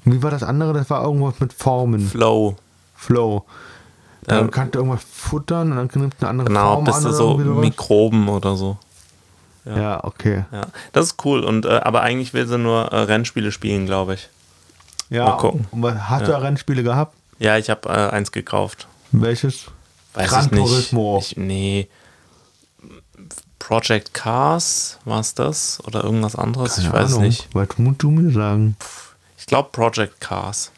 [0.04, 0.72] Und wie war das andere?
[0.72, 2.00] Das war irgendwas mit Formen.
[2.00, 2.56] Flow.
[2.94, 3.44] Flow.
[4.22, 7.02] Dann ähm, kannst du irgendwas futtern und dann nimmt eine andere genau, Form bist an.
[7.04, 8.76] Genau, bist du so Mikroben oder so.
[9.64, 10.44] Ja, ja okay.
[10.52, 10.62] Ja,
[10.92, 11.40] das ist cool.
[11.44, 14.28] Und, äh, aber eigentlich will sie nur äh, Rennspiele spielen, glaube ich.
[15.10, 15.66] Ja, Mal gucken.
[15.70, 17.14] Und hast du ja Rennspiele gehabt?
[17.38, 18.86] Ja, ich habe äh, eins gekauft.
[19.12, 19.66] Welches?
[20.14, 20.66] Weiß Gran ich nicht.
[20.66, 21.18] Turismo.
[21.20, 21.88] Ich, nee.
[23.60, 25.78] Project Cars, war es das?
[25.86, 26.74] Oder irgendwas anderes?
[26.74, 27.22] Keine ich weiß Ahnung.
[27.22, 27.48] nicht.
[27.52, 28.76] Was musst du mir sagen?
[29.38, 30.72] Ich glaube Project Cars.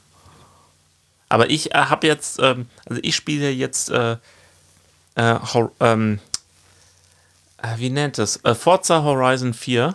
[1.31, 4.18] Aber ich äh, habe jetzt, ähm, also ich spiele jetzt äh,
[5.14, 5.38] äh,
[5.81, 6.18] ähm,
[7.57, 8.45] äh, wie nennt es?
[8.45, 9.95] Äh, Forza Horizon 4.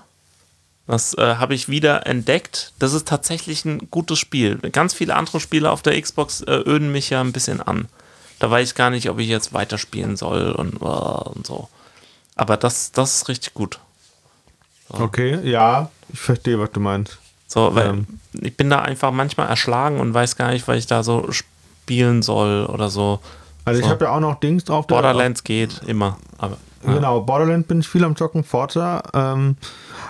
[0.87, 2.71] Das äh, habe ich wieder entdeckt.
[2.79, 4.57] Das ist tatsächlich ein gutes Spiel.
[4.71, 7.87] Ganz viele andere Spiele auf der Xbox äh, öden mich ja ein bisschen an.
[8.39, 11.69] Da weiß ich gar nicht, ob ich jetzt weiterspielen soll und, uh, und so.
[12.37, 13.79] Aber das, das ist richtig gut.
[14.89, 15.03] So.
[15.03, 17.17] Okay, ja, ich verstehe, was du meinst.
[17.47, 18.07] So, weil ähm.
[18.33, 22.21] ich bin da einfach manchmal erschlagen und weiß gar nicht, was ich da so spielen
[22.21, 23.19] soll oder so.
[23.65, 23.85] Also so.
[23.85, 24.87] ich habe ja auch noch Dings drauf.
[24.87, 26.93] Borderlands geht immer, aber ja.
[26.93, 29.01] Genau, Borderlands bin ich viel am Zocken, Forza.
[29.13, 29.57] Ähm,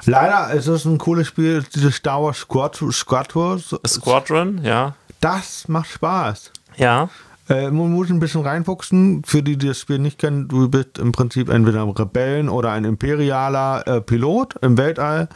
[0.06, 3.62] leider ist es ein cooles Spiel, dieses Star Wars Squad Squadron.
[3.86, 4.96] Squadron, ja.
[5.22, 6.52] Das macht Spaß.
[6.76, 7.10] Ja.
[7.50, 9.24] Äh, man muss ein bisschen reinfuchsen.
[9.26, 12.72] Für die, die das Spiel nicht kennen, du bist im Prinzip entweder ein Rebellen oder
[12.72, 15.30] ein imperialer äh, Pilot im Weltall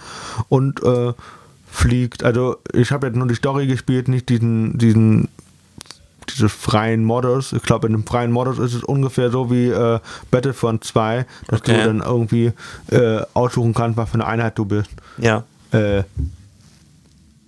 [0.50, 1.14] und äh,
[1.70, 2.24] fliegt.
[2.24, 5.30] Also ich habe jetzt nur die Story gespielt, nicht diesen, diesen
[6.30, 7.52] diese freien Modus.
[7.52, 11.60] Ich glaube, in dem freien Modus ist es ungefähr so wie äh, Battlefront 2, dass
[11.62, 11.78] Okay.
[11.78, 12.54] du dann irgendwie
[12.90, 14.90] äh, aussuchen kannst, was für eine Einheit du bist.
[15.18, 15.44] Ja.
[15.72, 16.04] Äh,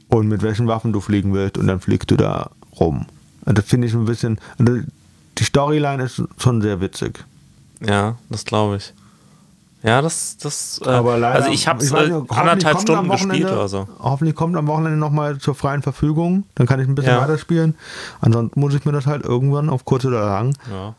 [0.10, 2.50] und mit welchen Waffen du fliegen willst und dann fliegst du da
[2.80, 3.06] rum.
[3.46, 4.40] Und das finde ich ein bisschen.
[4.60, 4.80] also
[5.38, 7.24] Die Storyline ist schon sehr witzig.
[7.82, 8.94] Ja, das glaube ich.
[9.84, 13.68] Ja, das, das, äh, Aber leider, also ich habe es äh, anderthalb Stunden gespielt oder
[13.68, 13.86] so.
[14.00, 16.46] Hoffentlich kommt am Wochenende nochmal zur freien Verfügung.
[16.56, 17.22] Dann kann ich ein bisschen Ja.
[17.22, 17.76] weiterspielen.
[18.22, 20.96] Ansonsten muss ich mir das halt irgendwann auf kurz oder lang, Ja,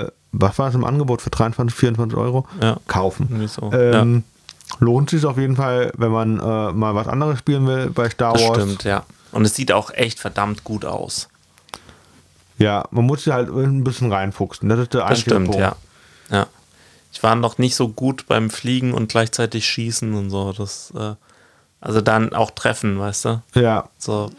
[0.00, 2.46] äh, was war es im Angebot für 23, 24 Euro?
[2.62, 2.78] Ja.
[2.88, 3.46] Kaufen.
[3.46, 3.70] so.
[3.72, 4.24] Ähm,
[4.80, 8.32] Lohnt sich auf jeden Fall, wenn man äh, mal was anderes spielen will bei Star
[8.32, 8.62] das Wars.
[8.62, 9.04] stimmt, ja.
[9.32, 11.28] Und es sieht auch echt verdammt gut aus.
[12.58, 14.68] Ja, man muss sich halt ein bisschen reinfuchsen.
[14.68, 15.60] Das ist der Das stimmt, Punkt.
[15.60, 15.76] ja.
[16.30, 16.46] Ja.
[17.12, 20.52] Ich war noch nicht so gut beim Fliegen und gleichzeitig Schießen und so.
[20.52, 21.14] Das, äh,
[21.80, 23.42] also dann auch treffen, weißt du?
[23.54, 24.30] Ja, So,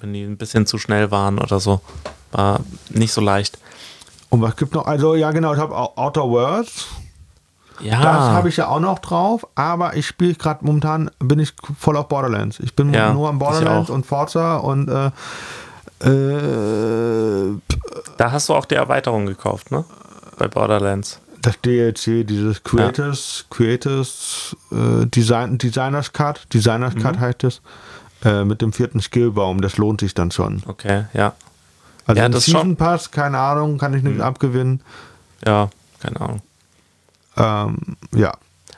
[0.00, 1.80] wenn die ein bisschen zu schnell waren oder so.
[2.32, 2.60] War
[2.90, 3.58] nicht so leicht.
[4.30, 4.86] und was gibt noch?
[4.86, 6.86] Also, ja, genau, ich habe Outer Worlds.
[7.80, 8.00] Ja.
[8.02, 11.96] Das habe ich ja auch noch drauf, aber ich spiele gerade momentan, bin ich voll
[11.98, 12.58] auf Borderlands.
[12.60, 15.10] Ich bin Ja, nur am Borderlands und Forza und äh,
[16.00, 17.58] äh,
[18.16, 19.84] Da hast du auch die Erweiterung gekauft, ne?
[20.38, 21.20] Bei Borderlands.
[21.42, 27.02] das DLC, dieses Creators, Creators äh, Design, Designers Cut, Designers Mhm.
[27.02, 27.60] Cut heißt es,
[28.24, 30.62] äh, mit dem vierten Skillbaum, das lohnt sich dann schon.
[30.66, 31.34] Okay, ja.
[32.06, 32.68] Also Ja, ein Season.
[32.70, 32.76] Mhm.
[32.76, 34.80] Pass, keine Ahnung, kann ich nicht abgewinnen.
[35.46, 36.42] Ja, keine Ahnung.
[37.36, 38.34] Ähm, ja,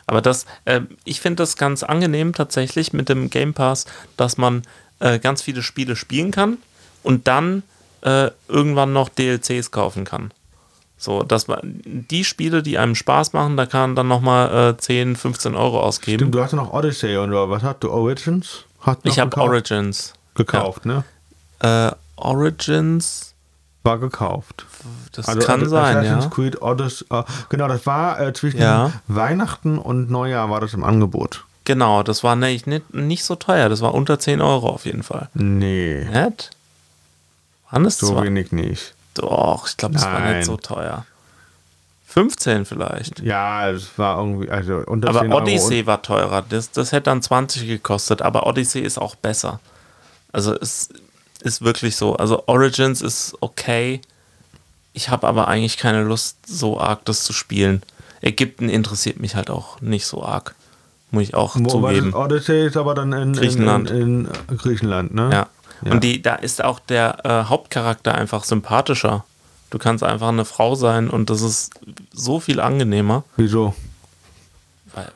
[0.07, 4.63] Aber das, äh, ich finde das ganz angenehm tatsächlich mit dem Game Pass, dass man
[5.01, 6.59] äh, ganz viele Spiele spielen kann
[7.03, 7.63] und dann
[8.03, 10.31] äh, irgendwann noch DLCs kaufen kann.
[11.01, 14.77] So, dass man die Spiele, die einem Spaß machen, da kann man dann nochmal äh,
[14.77, 16.19] 10, 15 Euro ausgeben.
[16.19, 17.91] stimmt, du hast ja noch Odyssey oder was hast du?
[17.91, 18.65] Origins?
[18.81, 19.37] Hast du ich habe?
[19.41, 20.15] Origins.
[20.35, 21.05] gekauft, ne?
[21.61, 23.35] Äh, Origins,
[23.85, 24.67] War gekauft.
[25.13, 26.31] das Also kann sein, Assassin's ja.
[26.31, 28.93] Creed Odyssey, äh, genau, das war äh, zwischen Ja.
[29.09, 31.45] Weihnachten und Neujahr war das im Angebot.
[31.65, 33.69] Genau, das war nicht, nicht, nicht so teuer.
[33.69, 35.29] Das war unter 10 Euro auf jeden Fall.
[35.35, 36.51] Nee, Nett?
[37.71, 38.25] Waren das so zwei?
[38.25, 38.95] wenig nicht.
[39.15, 40.37] Doch, ich glaube, das war Nein.
[40.39, 41.05] nicht so teuer.
[42.07, 43.21] 15 vielleicht.
[43.21, 46.43] Ja, es war irgendwie, also unter Aber 10 Euro Odyssey war teurer.
[46.49, 49.61] Das, das hätte dann 20 gekostet, aber Odyssey ist auch besser.
[50.33, 50.89] Also es
[51.43, 52.17] ist wirklich so.
[52.17, 54.01] Also Origins ist okay.
[54.95, 57.83] Ich habe aber eigentlich keine Lust, so arg das zu spielen.
[58.23, 60.55] Ägypten interessiert mich halt auch nicht so arg.
[61.11, 61.99] Muss ich auch Und, wo war das?
[62.01, 62.17] zugeben.
[62.17, 63.91] Odyssey ist aber dann in Griechenland.
[63.91, 65.31] In, in, in Griechenland, ne?
[65.33, 65.47] Ja.
[65.83, 65.93] Ja.
[65.93, 69.25] Und die, da ist auch der äh, Hauptcharakter einfach sympathischer.
[69.71, 71.73] Du kannst einfach eine Frau sein und das ist
[72.13, 73.25] so viel angenehmer.
[73.37, 73.75] Wieso?
[74.95, 75.09] Weil,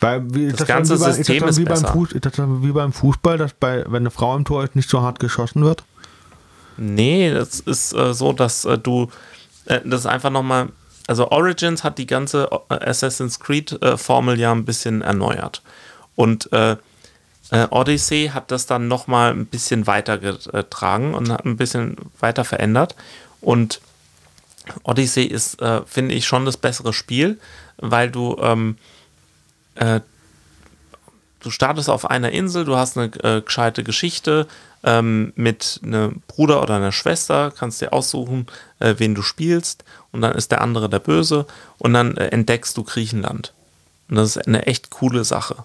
[0.00, 1.92] Weil, wie, Das dann ganze wie bei- System ist das ist wie beim, besser.
[1.92, 4.88] Fuß, ist das wie beim Fußball, dass bei, wenn eine Frau im Tor ist, nicht
[4.88, 5.84] so hart geschossen wird?
[6.78, 9.08] Nee, das ist äh, so, dass äh, du
[9.66, 10.68] äh, das ist einfach nochmal.
[11.06, 15.62] Also Origins hat die ganze äh, Assassin's Creed-Formel ja ein bisschen erneuert.
[16.16, 16.76] Und äh,
[17.50, 22.94] äh, Odyssey hat das dann nochmal ein bisschen weitergetragen und hat ein bisschen weiter verändert.
[23.40, 23.80] Und
[24.82, 27.38] Odyssey ist, äh, finde ich, schon das bessere Spiel,
[27.76, 28.78] weil du ähm,
[29.76, 30.00] äh,
[31.40, 34.48] du startest auf einer Insel, du hast eine äh, gescheite Geschichte
[34.82, 38.46] ähm, mit einem Bruder oder einer Schwester, kannst dir aussuchen,
[38.80, 41.46] äh, wen du spielst und dann ist der andere der Böse
[41.78, 43.52] und dann äh, entdeckst du Griechenland.
[44.08, 45.64] Und das ist eine echt coole Sache.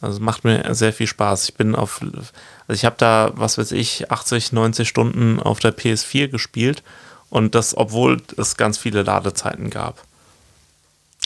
[0.00, 1.48] Also macht mir sehr viel Spaß.
[1.48, 2.30] Ich bin auf, also
[2.68, 6.82] ich habe da, was weiß ich, 80, 90 Stunden auf der PS4 gespielt
[7.30, 10.04] und das, obwohl es ganz viele Ladezeiten gab.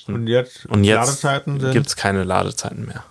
[0.07, 1.23] Und jetzt, Und jetzt
[1.73, 3.05] gibt es keine Ladezeiten mehr.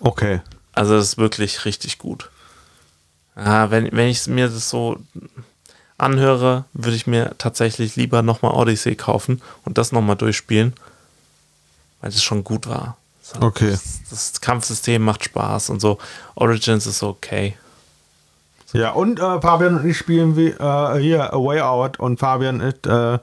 [0.00, 0.40] Okay.
[0.72, 2.30] Also das ist wirklich richtig gut.
[3.36, 4.98] Ja, wenn, wenn ich mir das so
[5.96, 10.74] anhöre, würde ich mir tatsächlich lieber nochmal Odyssey kaufen und das nochmal durchspielen,
[12.00, 12.96] weil das schon gut war.
[13.34, 13.70] So, Okay.
[13.70, 15.98] Das, das Kampfsystem macht Spaß und so.
[16.34, 17.56] Origins ist okay.
[18.72, 22.60] Ja, und äh, Fabian und ich spielen wie äh, hier A Way Out und Fabian
[22.60, 23.18] ist, äh,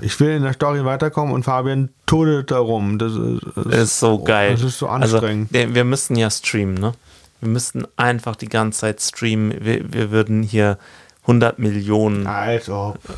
[0.00, 2.98] ich will in der Story weiterkommen und Fabian tudelt darum.
[2.98, 4.52] Das ist, das Ist so geil.
[4.52, 5.54] Das ist so anstrengend.
[5.54, 6.92] Also, wir, wir müssten ja streamen, ne?
[7.40, 9.54] Wir müssten einfach die ganze Zeit streamen.
[9.60, 10.78] Wir, wir würden hier
[11.24, 12.26] 100 Millionen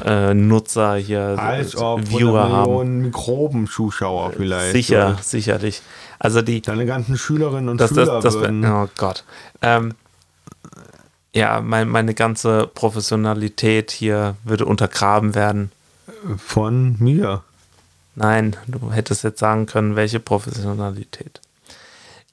[0.04, 2.60] äh, Nutzer hier, als äh, ob Viewer 100 haben.
[2.62, 4.72] Millionen Mikroben-Zuschauer vielleicht.
[4.72, 5.22] Sicher, So.
[5.22, 5.82] sicherlich.
[6.18, 9.24] Also die, Deine ganzen Schülerinnen und das, Schüler das, das, oh Gott.
[9.60, 9.94] Ähm,
[11.34, 15.72] ja, mein, meine ganze Professionalität hier würde untergraben werden.
[16.38, 17.42] Von mir.
[18.14, 21.40] Nein, du hättest jetzt sagen können, welche Professionalität.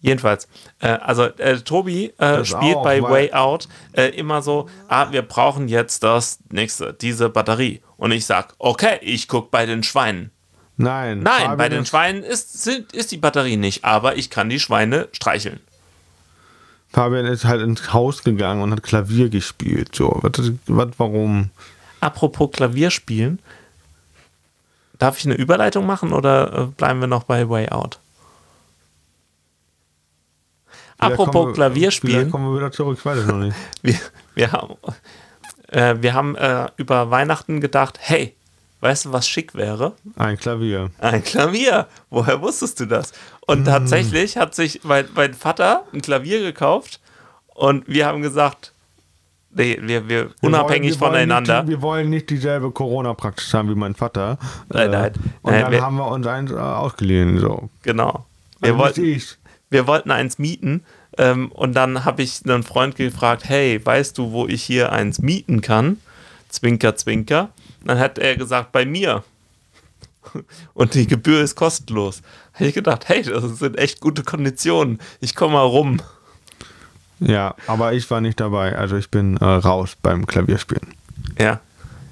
[0.03, 0.49] Jedenfalls,
[0.81, 5.21] äh, also äh, Tobi äh, spielt auch, bei Way Out äh, immer so, ah, wir
[5.21, 7.81] brauchen jetzt das nächste, diese Batterie.
[7.95, 10.29] Und ich sag, okay, ich guck bei den Schweinen.
[10.75, 11.21] Nein.
[11.21, 15.07] Nein, bei den Schweinen ist, sind, ist die Batterie nicht, aber ich kann die Schweine
[15.13, 15.61] streicheln.
[16.91, 19.95] Fabian ist halt ins Haus gegangen und hat Klavier gespielt.
[19.95, 21.49] So, was, was warum?
[22.01, 23.39] Apropos Klavierspielen,
[24.99, 27.99] darf ich eine Überleitung machen oder äh, bleiben wir noch bei Way Out?
[30.67, 32.31] Vielleicht Apropos wir- Klavierspielen.
[32.31, 33.55] Kommen wir wieder zurück, ich weiß es noch nicht.
[33.83, 33.95] wir,
[34.35, 34.75] wir haben,
[35.69, 38.35] äh, wir haben äh, über Weihnachten gedacht, hey,
[38.81, 39.93] weißt du, was schick wäre?
[40.17, 40.89] Ein Klavier.
[40.99, 41.87] Ein Klavier.
[42.09, 43.13] Woher wusstest du das?
[43.47, 43.65] Und Hm.
[43.65, 46.99] tatsächlich hat sich mein, mein Vater ein Klavier gekauft
[47.47, 48.73] und wir haben gesagt,
[49.51, 51.61] nee, wir, wir Wir unabhängig wollen- wir voneinander.
[51.63, 54.37] Nicht, wir wollen nicht dieselbe Corona-Praxis haben wie mein Vater.
[54.69, 55.13] Nein, nein.
[55.41, 57.37] Und Nein, dann wir- haben wir uns eins äh, ausgeliehen.
[57.39, 57.69] So.
[57.83, 58.25] genau.
[58.59, 59.37] Wir Also wollten, ich.
[59.73, 60.83] Wir wollten eins mieten
[61.17, 65.19] ähm, und dann habe ich einen Freund gefragt, hey, weißt du, wo ich hier eins
[65.19, 65.97] mieten kann?
[66.49, 67.49] Zwinker, zwinker.
[67.83, 69.23] Dann hat er gesagt, bei mir.
[70.73, 72.21] Und die Gebühr ist kostenlos.
[72.53, 74.99] Habe ich gedacht, hey, das sind echt gute Konditionen.
[75.19, 76.01] Ich komme mal rum.
[77.19, 78.75] Ja, aber ich war nicht dabei.
[78.77, 80.93] Also ich bin äh, raus beim Klavierspielen.
[81.37, 81.59] Ja.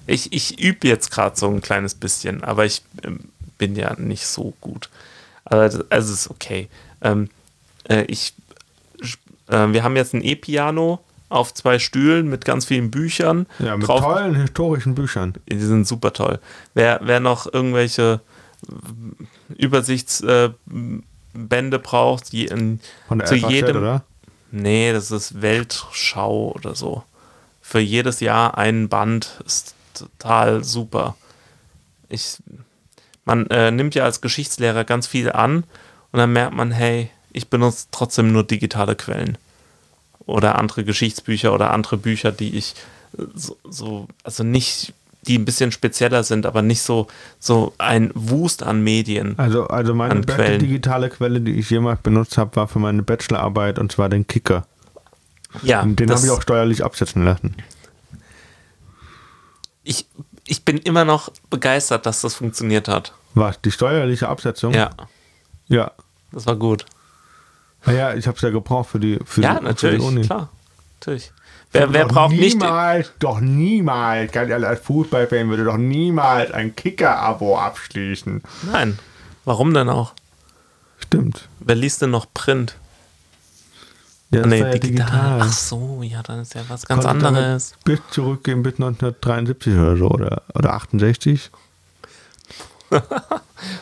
[0.08, 3.20] Ich, ich übe jetzt gerade so ein kleines bisschen, aber ich ähm,
[3.58, 4.90] bin ja nicht so gut.
[5.46, 6.68] Also, also es ist okay.
[7.02, 7.30] Ähm,
[7.90, 8.34] äh, ich,
[9.48, 13.48] äh, wir haben jetzt ein E-Piano auf zwei Stühlen mit ganz vielen Büchern.
[13.60, 14.02] Ja, mit drauf.
[14.02, 15.34] tollen historischen Büchern.
[15.50, 16.40] Die sind super toll.
[16.74, 18.22] Wer, wer noch irgendwelche
[19.58, 20.56] Übersichtsbände
[21.34, 24.04] Bände braucht, je, in, Von der zu FAZ, jedem, oder?
[24.52, 27.04] Nee, das ist Weltschau oder so.
[27.62, 31.16] Für jedes Jahr ein Band ist total super.
[32.10, 32.38] Ich,
[33.24, 35.64] man äh, nimmt ja als Geschichtslehrer ganz viel an
[36.12, 39.38] und dann merkt man, hey, ich benutze trotzdem nur digitale Quellen.
[40.26, 42.76] Oder andere Geschichtsbücher oder andere Bücher, die ich
[43.18, 44.94] äh, so, so also nicht,
[45.28, 47.08] die ein bisschen spezieller sind, aber nicht so,
[47.40, 49.38] so ein Wust an Medien.
[49.38, 50.60] Also, also meine beste Quellen.
[50.60, 54.66] digitale Quelle, die ich jemals benutzt habe, war für meine Bachelorarbeit und zwar den Kicker.
[55.64, 57.56] Ja, Und den habe ich auch steuerlich absetzen lassen.
[59.84, 60.06] ich,
[60.46, 63.14] ich bin immer noch begeistert, dass das funktioniert hat.
[63.34, 63.60] Was?
[63.62, 64.74] Die steuerliche Absetzung?
[64.74, 64.92] Ja,
[65.68, 65.92] Ja.
[66.32, 66.86] das war gut.
[67.86, 70.50] Naja, ich habe es ja gebraucht für die, für Ja, die, natürlich, für die klar.
[71.00, 71.32] Natürlich.
[71.74, 72.56] Wer, wer braucht nicht.
[72.56, 78.44] niemals, doch niemals, ganz ehrlich, als Fußballfan würde doch niemals ein Kicker-Abo abschließen.
[78.72, 79.00] Nein.
[79.46, 80.14] Warum denn auch?
[81.00, 81.48] Stimmt.
[81.60, 82.76] Wer liest denn noch Print?
[84.32, 84.90] Ja, das nee, ja digital.
[84.90, 85.40] digital.
[85.42, 87.74] Ach so, ja, dann ist ja was ganz Konnte anderes.
[87.84, 91.50] Bis zurückgehen bis 1973 oder so, oder, oder 68.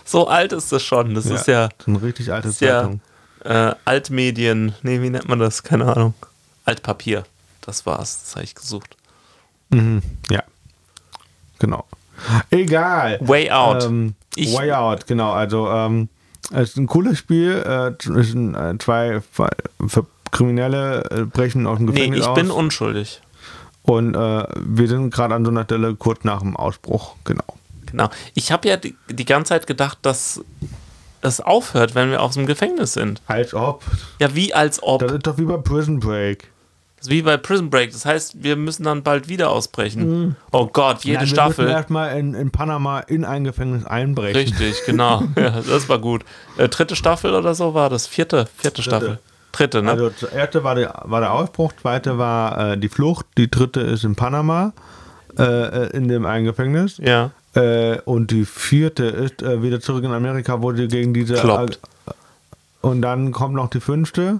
[0.03, 1.15] So alt ist das schon.
[1.15, 3.01] Das ist ja, So eine richtig alte ist ja Zeitung.
[3.49, 4.75] Äh, Altmedien.
[4.83, 5.63] Nee, wie nennt man das?
[5.63, 6.13] Keine Ahnung.
[6.65, 7.25] Altpapier.
[7.61, 8.21] Das war's.
[8.21, 8.95] Das habe ich gesucht.
[9.71, 10.01] Mhm.
[10.29, 10.43] Ja.
[11.57, 11.85] Genau.
[12.51, 13.17] Egal.
[13.21, 13.83] Way Out.
[13.85, 15.31] Ähm, Way Out, genau.
[15.31, 16.09] Also, ähm,
[16.51, 17.51] es ist ein cooles Spiel.
[17.65, 19.21] Äh, es sind äh, zwei
[20.31, 22.35] Kriminelle äh, brechen aus dem nee, Gefängnis ich aus.
[22.35, 23.21] bin unschuldig.
[23.81, 27.15] Und äh, wir sind gerade an so einer Stelle kurz nach dem Ausbruch.
[27.23, 27.45] Genau.
[27.87, 28.09] Genau.
[28.35, 30.41] Ich habe ja die, die ganze Zeit gedacht, dass
[31.21, 33.21] es aufhört, wenn wir aus dem Gefängnis sind.
[33.27, 33.83] Als ob.
[34.19, 35.01] Ja, wie als ob.
[35.01, 36.49] Das ist doch wie bei Prison Break.
[36.97, 37.91] Das ist wie bei Prison Break.
[37.91, 40.35] Das heißt, wir müssen dann bald wieder ausbrechen.
[40.51, 41.65] Oh Gott, jede Nein, wir Staffel.
[41.65, 44.35] müssen erstmal in, in Panama in ein Gefängnis einbrechen.
[44.35, 45.23] Richtig, genau.
[45.37, 46.25] ja, das war gut.
[46.57, 48.05] Äh, dritte Staffel oder so war das?
[48.05, 49.19] Vierte, vierte Staffel.
[49.53, 49.91] Dritte, ne?
[49.91, 53.79] Also, das erste war der, war der Ausbruch, zweite war äh, die Flucht, die dritte
[53.79, 54.73] ist in Panama,
[55.37, 56.97] äh, äh, in dem einen Gefängnis.
[56.97, 57.31] ja.
[57.55, 61.35] Äh, und die vierte ist äh, wieder zurück in Amerika, wo sie gegen diese.
[61.35, 61.79] Kloppt.
[62.05, 62.11] Äh,
[62.81, 64.39] und dann kommt noch die fünfte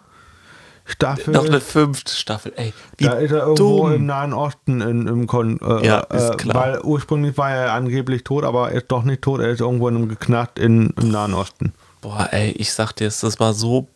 [0.86, 1.34] Staffel.
[1.34, 2.74] Noch eine fünfte Staffel, ey.
[3.00, 3.94] Da ist er irgendwo dumm.
[3.94, 6.56] im Nahen Osten in, im Kon äh, Ja, ist äh, klar.
[6.56, 9.88] Weil ursprünglich war er angeblich tot, aber er ist doch nicht tot, er ist irgendwo
[9.88, 11.74] in einem geknackt in, im Nahen Osten.
[12.02, 13.88] Boah, ey, ich sag dir, das war so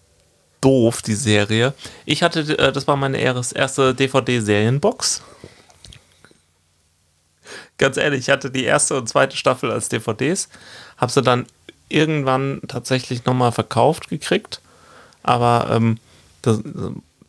[0.62, 1.74] doof, die Serie.
[2.06, 5.22] Ich hatte, äh, das war meine erste DVD-Serienbox.
[7.78, 10.50] Ganz ehrlich, ich hatte die erste und zweite Staffel als DVDs,
[10.98, 11.46] habe sie dann
[11.90, 14.62] irgendwann tatsächlich nochmal verkauft gekriegt,
[15.22, 16.00] aber ähm,
[16.42, 16.62] das, äh,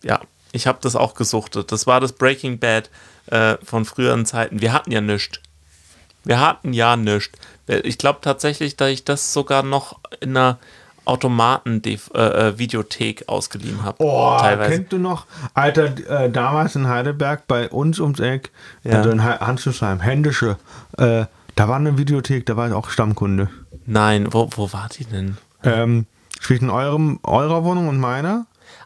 [0.03, 0.20] ja,
[0.53, 1.72] ich habe das auch gesuchtet.
[1.72, 2.91] Das war das Breaking Bad
[3.27, 4.61] äh, von früheren Zeiten.
[4.61, 5.41] Wir hatten ja nichts.
[6.25, 7.39] Wir hatten ja nichts.
[7.66, 10.59] Ich glaube tatsächlich, dass ich das sogar noch in einer
[11.05, 13.97] Automaten-Videothek ausgeliehen habe.
[14.03, 14.71] Oh, teilweise.
[14.71, 18.51] kennst du noch, Alter, äh, damals in Heidelberg bei uns ums Eck,
[18.83, 18.99] Ja.
[18.99, 20.57] also in Ha- Handschuhsheim, Händische,
[20.99, 21.25] äh,
[21.57, 23.49] da war eine Videothek, da war ich auch Stammkunde.
[23.87, 25.37] Nein, wo, wo war die denn?
[25.63, 26.07] Ähm,
[26.41, 28.45] Zwischen eurem, eurer Wohnung und meiner.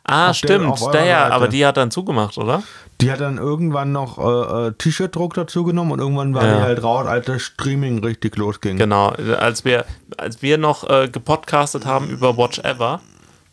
[0.09, 0.67] Ah, stimmt.
[0.69, 1.33] ja, Seite.
[1.33, 2.63] aber die hat dann zugemacht, oder?
[3.01, 6.57] Die hat dann irgendwann noch äh, äh, T-Shirt-Druck dazu genommen und irgendwann war Ja.
[6.57, 8.77] die halt raus, als das Streaming richtig losging.
[8.77, 9.11] Genau.
[9.39, 9.85] Als wir,
[10.17, 13.01] als wir noch äh, gepodcastet haben über Watch Ever,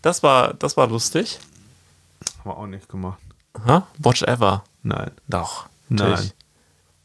[0.01, 1.39] das war, das war lustig.
[2.39, 3.19] Haben wir auch nicht gemacht.
[3.67, 3.85] Ha?
[3.99, 4.63] Watch Ever.
[4.83, 5.11] Nein.
[5.27, 5.65] Doch.
[5.89, 6.09] Nein.
[6.09, 6.33] Natürlich.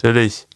[0.03, 0.47] Natürlich.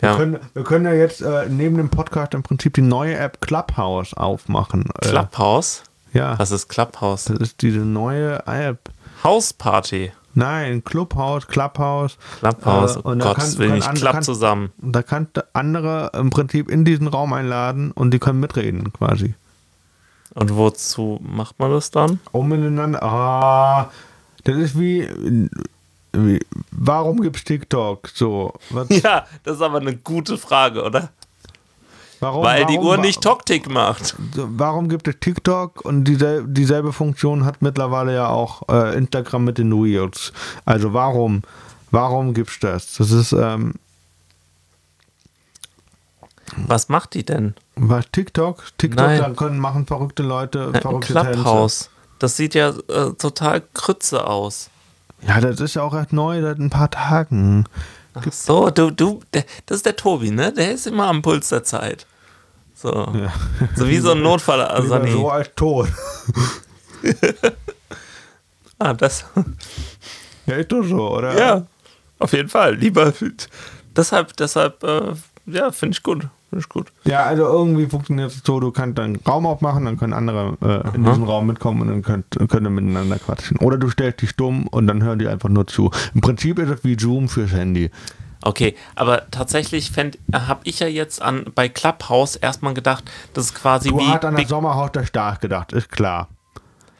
[0.00, 0.16] Wir, Ja.
[0.16, 4.14] können, wir können ja jetzt äh, neben dem Podcast im Prinzip die neue App Clubhouse
[4.14, 4.84] aufmachen.
[5.02, 5.82] Clubhouse?
[6.12, 6.38] Ja.
[6.38, 7.24] Was ist Clubhouse?
[7.24, 8.90] Das ist diese neue App.
[9.22, 10.12] Hausparty.
[10.34, 12.16] Nein, Clubhouse, Clubhouse.
[12.38, 12.96] Clubhouse.
[12.96, 14.72] Äh, oh und da Gottes kann- Willen, ich klapp kann- zusammen.
[14.78, 19.34] Da kannst du andere im Prinzip in diesen Raum einladen und die können mitreden quasi.
[20.34, 22.20] Und wozu macht man das dann?
[22.30, 23.02] Um miteinander.
[23.02, 23.90] Ah,
[24.44, 25.08] das ist wie.
[26.12, 26.38] wie
[26.70, 28.08] warum gibt's TikTok?
[28.14, 28.52] So.
[28.70, 31.10] Was, Ja, das ist aber eine gute Frage, oder?
[32.20, 34.14] Warum, Weil die warum, Uhr wa- nicht Tok-Tick macht.
[34.34, 39.58] Warum gibt es TikTok und diesel, dieselbe Funktion hat mittlerweile ja auch äh, Instagram mit
[39.58, 40.32] den Reels?
[40.64, 41.42] Also warum,
[41.90, 42.94] warum gibt's das?
[42.94, 43.74] Das ist ähm,
[46.66, 47.54] Was macht die denn?
[47.76, 48.64] was TikTok?
[48.76, 49.20] TikTok, Nein.
[49.20, 51.30] da können machen verrückte Leute Ein verrückte Tänze.
[51.32, 51.90] Clubhouse.
[52.18, 54.68] Das sieht ja äh, total krütze aus.
[55.26, 57.64] Ja, das ist ja auch erst neu seit ein paar Tagen.
[58.12, 60.52] Ach so, du, du, der, das ist der Tobi, ne?
[60.52, 62.06] Der ist immer am Puls der Zeit.
[62.80, 63.12] So.
[63.14, 63.32] Ja.
[63.74, 64.62] So wie so ein Notfall.
[64.62, 65.10] Also nee.
[65.10, 65.88] so als tot.
[68.82, 69.26] Ah, das.
[70.46, 71.38] Ja, ist doch so, oder?
[71.38, 71.66] Ja,
[72.18, 72.76] auf jeden Fall.
[72.76, 73.12] Lieber.
[73.94, 75.12] Deshalb, deshalb, äh,
[75.44, 76.26] ja, finde ich gut.
[76.48, 76.86] Finde ich gut.
[77.04, 80.56] Ja, also irgendwie funktioniert es so, du kannst dann einen Raum aufmachen, dann können andere
[80.62, 81.10] äh, in Aha.
[81.10, 83.58] diesen Raum mitkommen und dann könnt, können ihr miteinander quatschen.
[83.58, 85.90] Oder du stellst dich stumm und dann hören die einfach nur zu.
[86.14, 87.90] Im Prinzip ist es wie Zoom fürs Handy.
[88.42, 89.92] Okay, aber tatsächlich
[90.32, 94.24] habe ich ja jetzt an bei Clubhouse erstmal gedacht, das ist quasi Du wie hast
[94.24, 96.28] an der Sommerhaus der Start gedacht, ist klar.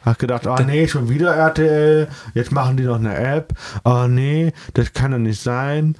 [0.03, 3.55] Hast gedacht, oh nee, schon wieder RTL, jetzt machen die noch eine App.
[3.85, 5.97] Oh nee, das kann doch nicht sein.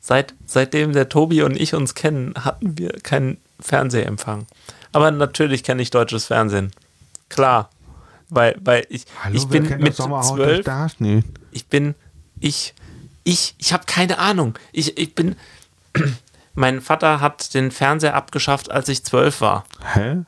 [0.00, 4.46] Seit, seitdem der Tobi und ich uns kennen, hatten wir keinen Fernsehempfang.
[4.92, 6.72] Aber natürlich kenne ich deutsches Fernsehen.
[7.28, 7.70] Klar.
[8.28, 11.96] Weil, weil ich, Hallo, ich bin mit das Sommerhaus der zwölf, ich bin,
[12.38, 12.74] ich,
[13.30, 14.58] ich, ich habe keine Ahnung.
[14.72, 15.36] Ich, ich bin,
[16.54, 19.64] mein Vater hat den Fernseher abgeschafft, als ich zwölf war.
[19.94, 20.24] Hä?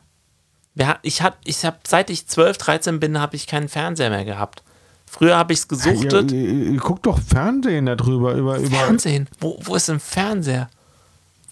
[0.81, 4.25] Ha- ich hab, ich hab, seit ich 12, 13 bin, habe ich keinen Fernseher mehr
[4.25, 4.63] gehabt.
[5.07, 6.33] Früher habe ich es gesuchtet.
[6.33, 8.71] Ihr guckt doch Fernsehen darüber, über, über.
[8.71, 9.29] Fernsehen?
[9.41, 10.71] Wo, wo ist ein Fernseher?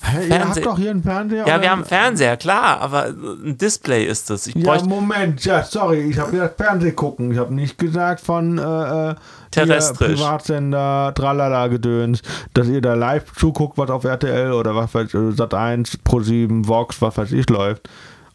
[0.03, 1.47] Hä, ihr habt doch hier einen Fernseher?
[1.47, 4.47] Ja, wir haben einen Fernseher, klar, aber ein Display ist das.
[4.47, 7.33] Ich Ja, Moment, ja, sorry, ich habe gesagt Fernseh gucken.
[7.33, 9.15] Ich habe nicht gesagt von äh, äh,
[9.51, 10.19] Terrestrisch.
[10.19, 12.23] Privatsender, Tralala gedöns,
[12.55, 16.21] dass ihr da live zuguckt, was auf RTL oder was weiß ich, Sat 1, Pro
[16.21, 17.89] 7, Vox, was weiß ich läuft.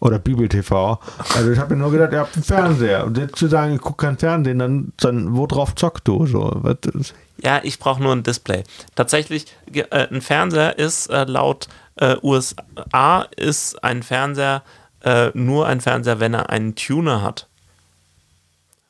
[0.06, 1.00] Oder Bibel TV.
[1.34, 3.06] Also ich habe mir nur gedacht, ihr habt einen Fernseher.
[3.06, 6.28] Und jetzt zu sagen, ich gucke kein Fernsehen, dann, dann wo drauf zockt du?
[6.28, 6.62] So,
[7.42, 8.64] ja, ich brauche nur ein Display.
[8.94, 14.62] Tatsächlich, äh, ein Fernseher ist äh, laut äh, USA ist ein Fernseher
[15.04, 17.48] äh, nur ein Fernseher, wenn er einen Tuner hat.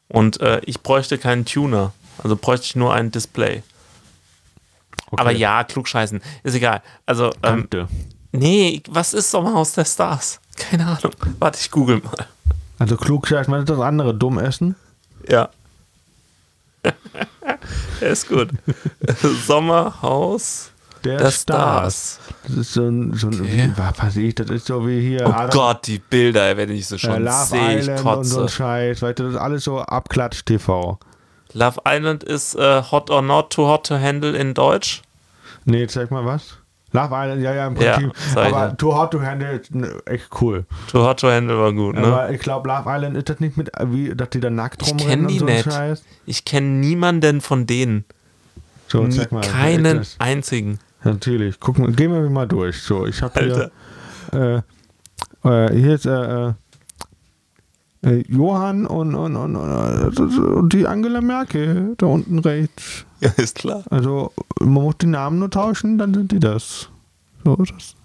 [0.10, 1.94] Und äh, ich bräuchte keinen Tuner.
[2.24, 3.64] Also bräuchte ich nur ein Display.
[5.12, 5.22] Okay.
[5.22, 6.22] Aber ja, klugscheißen.
[6.44, 6.82] Ist egal.
[7.06, 7.88] Also, ähm, Danke.
[8.34, 10.42] nee, was ist Sommerhaus der Stars?
[10.56, 11.14] Keine Ahnung.
[11.40, 12.28] Warte, ich google mal.
[12.80, 14.14] Also klug, was ist das andere?
[14.14, 14.76] Dumm essen?
[15.30, 15.50] Ja.
[18.02, 18.50] Der ist gut.
[19.48, 20.72] Sommerhaus
[21.04, 22.20] Der, der Stars.
[22.20, 22.20] Stars.
[22.44, 23.72] Das ist so ein, so ein Okay.
[23.74, 26.70] wie, was weiß ich, das ist so wie hier Oh Adam- Gott, die Bilder, wenn
[26.70, 28.56] ich äh, schon Love sehe, ich Island und so ein kotze.
[28.56, 31.00] Scheiß, weißt du, das ist alles so Abklatsch-TV.
[31.54, 35.02] Love Island ist äh, Hot or Not Too Hot to Handle in Deutsch.
[35.64, 36.58] Nee, zeig mal was.
[36.96, 38.14] Love Island, ja, ja, im Ja, Prinzip.
[38.34, 38.72] zeig aber ja.
[38.74, 40.66] Too Hot to Handle ist ne, echt cool.
[40.92, 42.06] Too Hot to Handle war gut, ne?
[42.06, 44.90] Aber ich glaube, Love Island ist das nicht mit, wie, dass die da nackt Ich
[44.90, 45.66] rumrennen kenne und die so ein nicht.
[45.66, 46.04] Scheiß?
[46.26, 48.06] Ich kenne niemanden von denen.
[48.88, 49.42] So, Nie, zeig mal.
[49.42, 50.80] keinen einzigen.
[51.04, 51.60] Natürlich.
[51.60, 52.82] Guck mal, gehen wir mal durch.
[52.82, 53.40] So, ich habe
[54.32, 54.64] hier,
[55.44, 56.54] äh, äh, hier ist, äh, äh,
[58.28, 63.06] Johann und, und, und, und, äh, und die Angela Merkel da unten rechts.
[63.20, 63.84] Ja, ist klar.
[63.90, 66.90] Also man muss die Namen nur tauschen, dann sind die das.
[67.44, 67.96] So das.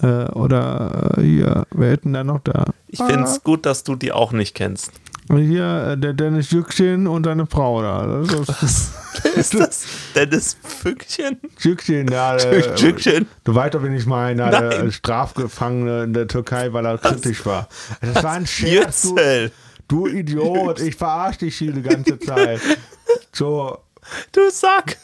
[0.00, 2.66] Äh, oder äh, hier, wer hätten da noch da?
[2.88, 4.92] Ich finde es gut, dass du die auch nicht kennst.
[5.30, 8.06] Hier, äh, der Dennis Jückchen und seine Frau da.
[8.06, 9.84] Das ist Wer ist das?
[10.14, 11.38] Dennis Pfückchen?
[11.58, 12.36] Jückchen, ja.
[12.36, 13.26] Der, Jückchen?
[13.44, 14.50] Du weißt doch, wen ich meine.
[14.50, 17.68] Der Strafgefangene in der Türkei, weil er kritisch war.
[18.00, 19.16] Das war ein Scherz, du,
[19.88, 20.80] du Idiot.
[20.80, 22.60] Ich verarsche dich hier die ganze Zeit.
[23.32, 23.78] So,
[24.32, 24.96] Du Sack.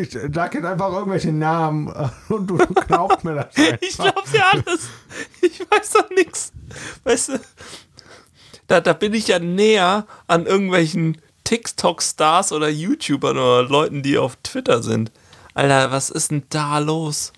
[0.00, 1.92] ich sag jetzt einfach irgendwelche Namen
[2.28, 3.46] und du glaubst mir das
[3.80, 4.88] Ich glaub's ja alles.
[5.42, 6.52] Ich weiß doch nichts.
[7.04, 7.40] Weißt du,
[8.68, 14.36] Da, da bin ich ja näher an irgendwelchen TikTok-Stars oder YouTubern oder Leuten, die auf
[14.42, 15.10] Twitter sind.
[15.54, 17.32] Alter, was ist denn da los?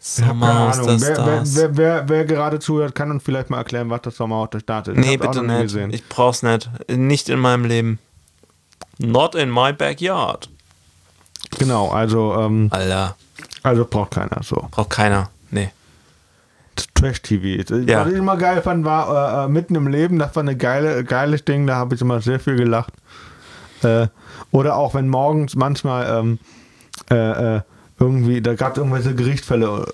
[0.00, 1.56] Sommerhaus der wer, Stars.
[1.56, 4.60] Wer, wer, wer, wer, gerade zuhört, kann uns vielleicht mal erklären, was das Sommerhaus der
[4.60, 4.96] Stars ist.
[4.96, 5.62] Nee, bitte nicht.
[5.62, 5.92] Gesehen.
[5.92, 6.70] Ich brauch's nicht.
[6.88, 7.98] Nicht in meinem Leben.
[8.98, 10.48] Not in my backyard.
[11.58, 12.34] Genau, also.
[12.34, 13.16] Ähm, Alter.
[13.62, 14.68] Also braucht keiner so.
[14.70, 15.28] Braucht keiner.
[15.50, 15.70] Nee.
[16.94, 17.62] Trash-TV.
[17.86, 18.04] Ja.
[18.04, 21.04] Was ich immer geil fand, war äh, äh, mitten im Leben, das war eine geile,
[21.04, 22.92] geiles Ding, da habe ich immer sehr viel gelacht.
[23.82, 24.08] Äh,
[24.50, 26.38] oder auch wenn morgens manchmal ähm,
[27.10, 27.60] äh, äh
[28.00, 29.86] irgendwie, da gab es irgendwelche Gerichtsfälle,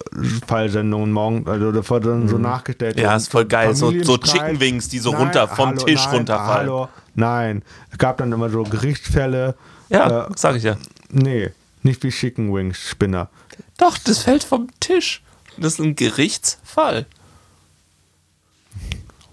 [0.47, 2.43] Fallsendungen morgen, also da wurde dann so mhm.
[2.43, 3.01] nachgestellt.
[3.01, 3.74] Ja, ist voll geil.
[3.74, 6.70] So, so Chicken Wings, die so nein, runter vom hallo, Tisch nein, runterfallen.
[6.70, 7.62] Hallo, nein.
[7.91, 9.57] Es gab dann immer so Gerichtsfälle.
[9.89, 10.76] Ja, äh, sag ich ja.
[11.11, 11.51] Nee,
[11.82, 13.28] nicht wie Chicken Wings, Spinner.
[13.76, 15.22] Doch, das fällt vom Tisch.
[15.59, 17.07] Das ist ein Gerichtsfall.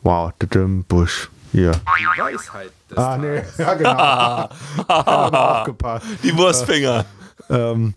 [0.01, 0.31] Wow,
[0.87, 1.29] Busch.
[1.51, 1.71] Hier.
[1.71, 4.49] Die Weisheit des Ah, nee, ja, genau.
[4.87, 6.05] aufgepasst.
[6.23, 7.05] Die Wurstfinger.
[7.49, 7.93] ähm,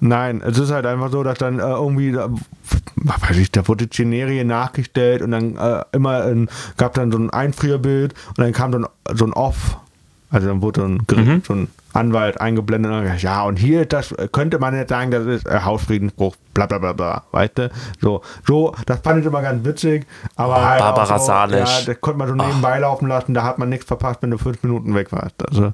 [0.00, 2.28] nein, es ist halt einfach so, dass dann äh, irgendwie, äh,
[2.96, 7.18] was weiß ich, da wurde Generie nachgestellt und dann äh, immer ein, gab dann so
[7.18, 9.78] ein Einfrierbild und dann kam dann so ein Off.
[10.30, 11.42] Also dann wurde ein, mhm.
[11.46, 15.24] so ein Anwalt eingeblendet und gesagt, ja, und hier, das könnte man jetzt sagen, das
[15.26, 17.70] ist äh, Hausfriedensbruch, bla bla bla bla, weißt du?
[18.00, 20.06] So, so, das fand ich immer ganz witzig,
[20.36, 21.80] aber oh, halt Barbara so, Salisch.
[21.80, 22.82] Ja, das konnte man so nebenbei oh.
[22.82, 25.34] laufen lassen, da hat man nichts verpasst, wenn du fünf Minuten weg warst.
[25.48, 25.72] Also.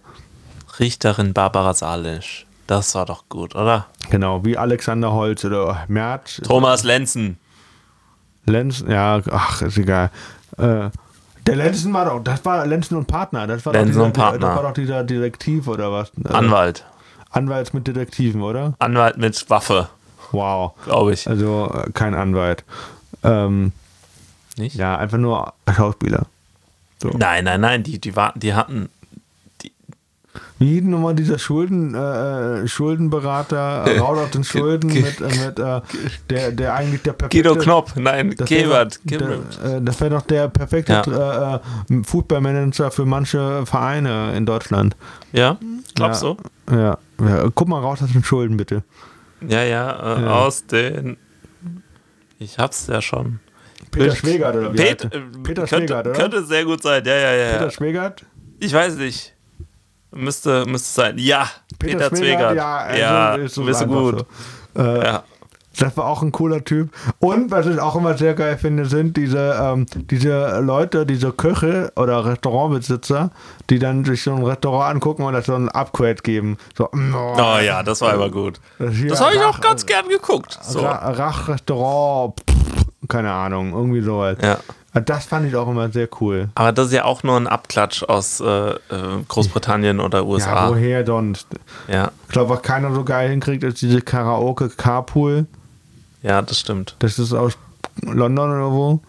[0.79, 3.87] Richterin Barbara Salisch, das war doch gut, oder?
[4.11, 6.41] Genau, wie Alexander Holz oder Merz.
[6.45, 7.39] Thomas Lenzen.
[8.47, 10.11] Lenzen, ja, ach, ist egal.
[10.59, 10.91] Äh,
[11.47, 13.47] der Lenzen war doch, das war Lenzen und Partner.
[13.47, 14.47] Das war Lenzen dieser, und Partner.
[14.49, 16.13] Das war doch dieser Detektiv oder was?
[16.25, 16.85] Anwalt.
[17.31, 18.75] Anwalt mit Detektiven, oder?
[18.79, 19.89] Anwalt mit Waffe.
[20.33, 20.73] Wow.
[20.85, 21.29] Glaube ich.
[21.29, 22.65] Also äh, kein Anwalt.
[23.23, 23.73] Ähm,
[24.57, 24.77] Nicht?
[24.77, 26.27] Ja, einfach nur Schauspieler.
[27.03, 27.11] So.
[27.11, 28.89] Nein, nein, nein, die, die, war, die hatten
[30.65, 35.59] wie nochmal dieser Schulden, äh, äh Schuldenberater, äh, Raul auf den Schulden mit, äh, mit
[35.59, 35.81] äh,
[36.31, 37.49] der, der eigentlich der perfekte.
[37.49, 38.99] Guido Knopp, nein, Gebert.
[39.11, 41.57] Äh, das wäre doch der perfekte ja.
[41.57, 44.97] äh, Footballmanager für manche Vereine in Deutschland.
[45.33, 45.59] Ja,
[45.95, 46.35] glaubst ja,
[46.67, 46.75] du?
[46.75, 46.99] Ja.
[47.21, 47.51] ja.
[47.55, 48.83] Guck mal raus aus den Schulden, bitte.
[49.47, 50.31] Ja, ja, ja.
[50.31, 51.19] aus den.
[52.39, 53.41] Ich hab's ja schon.
[53.91, 54.77] Peter Schwegert oder wie?
[54.77, 55.11] Pet,
[55.43, 56.17] Peter könnte, Schwegert, oder?
[56.17, 57.53] Könnte sehr gut sein, ja, ja, ja.
[57.53, 58.25] Peter Schwegert?
[58.59, 59.34] Ich weiß nicht.
[60.15, 61.19] Müsste, müsste sein.
[61.19, 61.49] Ja,
[61.79, 62.57] Peter, Peter Zwegert.
[62.57, 64.27] Ja, also ja ist so bist du gut.
[64.75, 64.83] So.
[64.83, 65.25] Äh, ja.
[65.79, 66.91] Das war auch ein cooler Typ.
[67.19, 71.93] Und was ich auch immer sehr geil finde, sind diese, ähm, diese Leute, diese Köche
[71.97, 73.31] oder Restaurantbesitzer,
[73.71, 76.59] die dann sich so ein Restaurant angucken und das so ein Upgrade geben.
[76.77, 78.61] So, oh, oh ja, das war immer gut.
[78.79, 80.59] Das, das habe ich auch ganz gern geguckt.
[80.63, 80.81] So.
[80.81, 82.41] Rach-Restaurant,
[83.09, 84.39] keine Ahnung, irgendwie sowas.
[84.41, 84.59] Ja.
[85.01, 86.49] Das fand ich auch immer sehr cool.
[86.55, 88.77] Aber das ist ja auch nur ein Abklatsch aus äh, äh
[89.27, 90.67] Großbritannien oder USA.
[90.67, 91.49] Ja, woher sonst?
[91.89, 92.13] Ja.
[92.29, 95.47] Ich glaube, was keiner so geil hinkriegt, ist diese Karaoke Carpool.
[96.23, 96.95] Ja, das stimmt.
[97.01, 97.59] Das ist aus
[98.03, 99.01] London oder wo?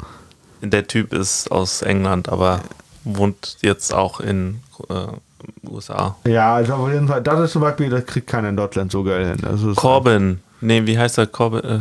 [0.61, 2.61] Der Typ ist aus England, aber
[3.03, 6.15] wohnt jetzt auch in äh, USA.
[6.25, 9.03] Ja, also auf jeden Fall, das ist zum Beispiel, das kriegt keiner in Deutschland so
[9.03, 9.75] geil hin.
[9.75, 11.27] Corbin Nee, wie heißt er?
[11.27, 11.79] Corbin, äh,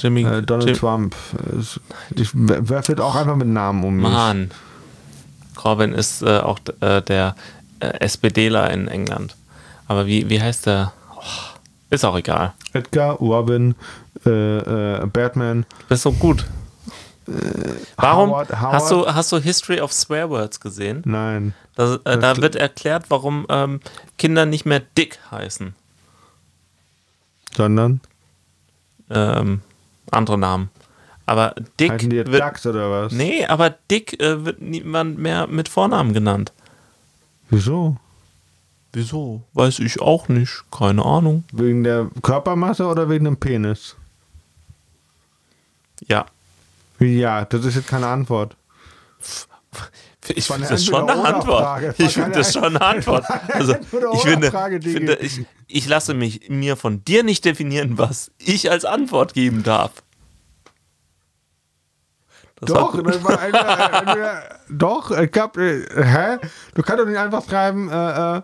[0.00, 1.14] Jimmy, äh, Donald Jim Trump.
[2.14, 4.10] Ich werfe auch einfach mit Namen um mich.
[4.10, 4.50] Mann.
[5.54, 7.36] Corbyn ist äh, auch äh, der
[7.80, 9.36] äh, SPDler in England.
[9.86, 10.92] Aber wie, wie heißt der?
[11.14, 11.20] Oh,
[11.90, 12.54] ist auch egal.
[12.72, 13.74] Edgar, Robin,
[14.24, 14.30] äh,
[15.00, 15.66] äh, Batman.
[15.88, 16.46] Das ist so gut.
[17.96, 18.72] Warum Howard, Howard?
[18.72, 21.02] Hast, du, hast du History of Swear Words gesehen?
[21.04, 21.54] Nein.
[21.74, 23.80] Das, da wird erklärt, warum ähm,
[24.18, 25.74] Kinder nicht mehr Dick heißen.
[27.54, 28.00] Sondern?
[29.14, 29.60] Ähm,
[30.10, 30.70] andere Namen.
[31.26, 31.92] Aber Dick.
[31.92, 33.12] Heißen die wird, Dax oder was?
[33.12, 36.52] Nee, aber Dick äh, wird niemand mehr mit Vornamen genannt.
[37.48, 37.96] Wieso?
[38.92, 39.42] Wieso?
[39.54, 40.64] Weiß ich auch nicht.
[40.70, 41.44] Keine Ahnung.
[41.52, 43.96] Wegen der Körpermasse oder wegen dem Penis?
[46.06, 46.26] Ja.
[46.98, 48.56] Ja, das ist jetzt keine Antwort.
[50.36, 51.94] Ich finde das schon eine Antwort.
[51.98, 53.24] Ich finde das schon eine Antwort.
[53.48, 53.74] Also,
[54.14, 58.84] ich finde, finde ich, ich lasse mich mir von dir nicht definieren, was ich als
[58.84, 59.92] Antwort geben darf.
[62.56, 66.38] Das doch, war eine, eine, doch, ich hab, äh, hä?
[66.74, 68.42] Du kannst doch nicht einfach schreiben, äh, äh,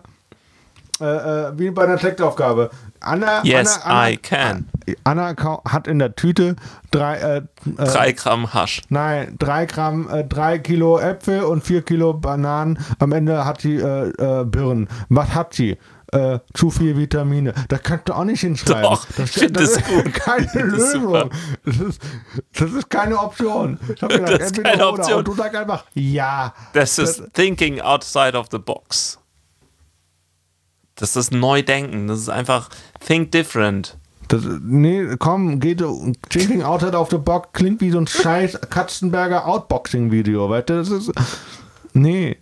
[1.01, 2.69] äh, wie bei einer Textaufgabe.
[2.99, 4.67] Anna, yes, Anna, Anna, I can.
[5.03, 5.35] Anna
[5.67, 6.55] hat in der Tüte
[6.91, 7.43] drei, äh, äh,
[7.77, 8.81] drei Gramm Hasch.
[8.89, 12.79] Nein, drei Gramm, äh, drei Kilo Äpfel und vier Kilo Bananen.
[12.99, 14.89] Am Ende hat sie äh, äh, Birnen.
[15.09, 15.77] Was hat sie?
[16.11, 17.53] äh, zu viel Vitamine.
[17.67, 18.83] Da kannst du auch nicht hinschreiben.
[18.83, 20.13] Doch, das, das das ist gut.
[20.13, 20.47] keine.
[20.63, 21.29] Lösung.
[21.65, 22.01] Das ist,
[22.53, 23.79] das ist keine Option.
[23.93, 24.89] Ich habe gedacht, Das ist keine oder.
[24.89, 25.17] Option.
[25.19, 26.53] Und du sagst einfach, ja.
[26.73, 29.18] Das ist thinking outside of the box.
[30.99, 32.07] Das ist Neudenken.
[32.07, 32.69] Das ist einfach
[33.05, 33.97] think different.
[34.27, 35.83] Das, nee, komm, geht
[36.29, 40.73] Thinking Outside of the Box klingt wie so ein scheiß Katzenberger Outboxing-Video, weißt du?
[40.75, 41.11] Das ist.
[41.93, 42.37] Nee.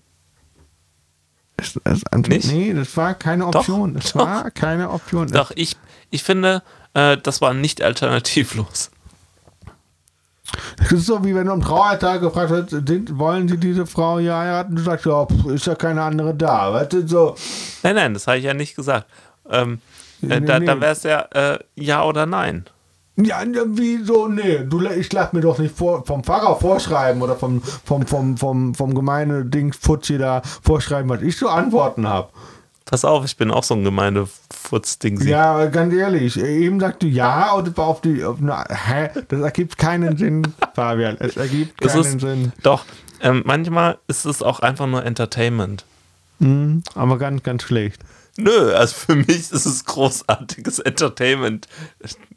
[1.56, 2.52] Das, das, Nicht?
[2.52, 3.94] Nee, das war keine Doch, Option.
[3.94, 4.20] Das doch.
[4.20, 5.28] war keine Option.
[5.28, 5.78] Doch, ich,
[6.10, 6.62] ich finde,
[6.94, 8.92] äh, das war nicht alternativlos.
[10.78, 14.36] Das ist so, wie wenn du am Trauertag gefragt wird, wollen sie diese Frau hier
[14.36, 14.76] heiraten?
[14.76, 16.74] Du sagst, ja, pff, ist ja keine andere da.
[16.74, 17.36] Weißt du, so.
[17.84, 19.08] Nein, nein, das habe ich ja nicht gesagt.
[19.50, 19.80] Ähm,
[20.22, 20.66] äh, Nee, da nee.
[20.66, 22.66] da wäre es ja äh, ja oder nein.
[23.18, 24.28] Ja, wieso?
[24.28, 28.38] Nee, du, ich lass mir doch nicht vor, vom Pfarrer vorschreiben oder vom, vom, vom,
[28.38, 32.30] vom, vom gemeine Ding Fuzzi da vorschreiben, was ich zu antworten habe.
[32.88, 35.20] Pass auf, ich bin auch so ein Gemeindefutzding.
[35.28, 38.24] Ja, aber ganz ehrlich, eben sagst du ja und das war auf die.
[38.24, 39.10] Auf eine, hä?
[39.28, 41.18] Das ergibt keinen Sinn, Fabian.
[41.20, 42.54] Es ergibt keinen ist, Sinn.
[42.64, 42.86] doch,
[43.22, 45.84] ähm, manchmal ist es auch einfach nur Entertainment.
[46.40, 48.02] Mhm, aber ganz, ganz schlecht.
[48.38, 51.68] Nö, also für mich ist es großartiges Entertainment,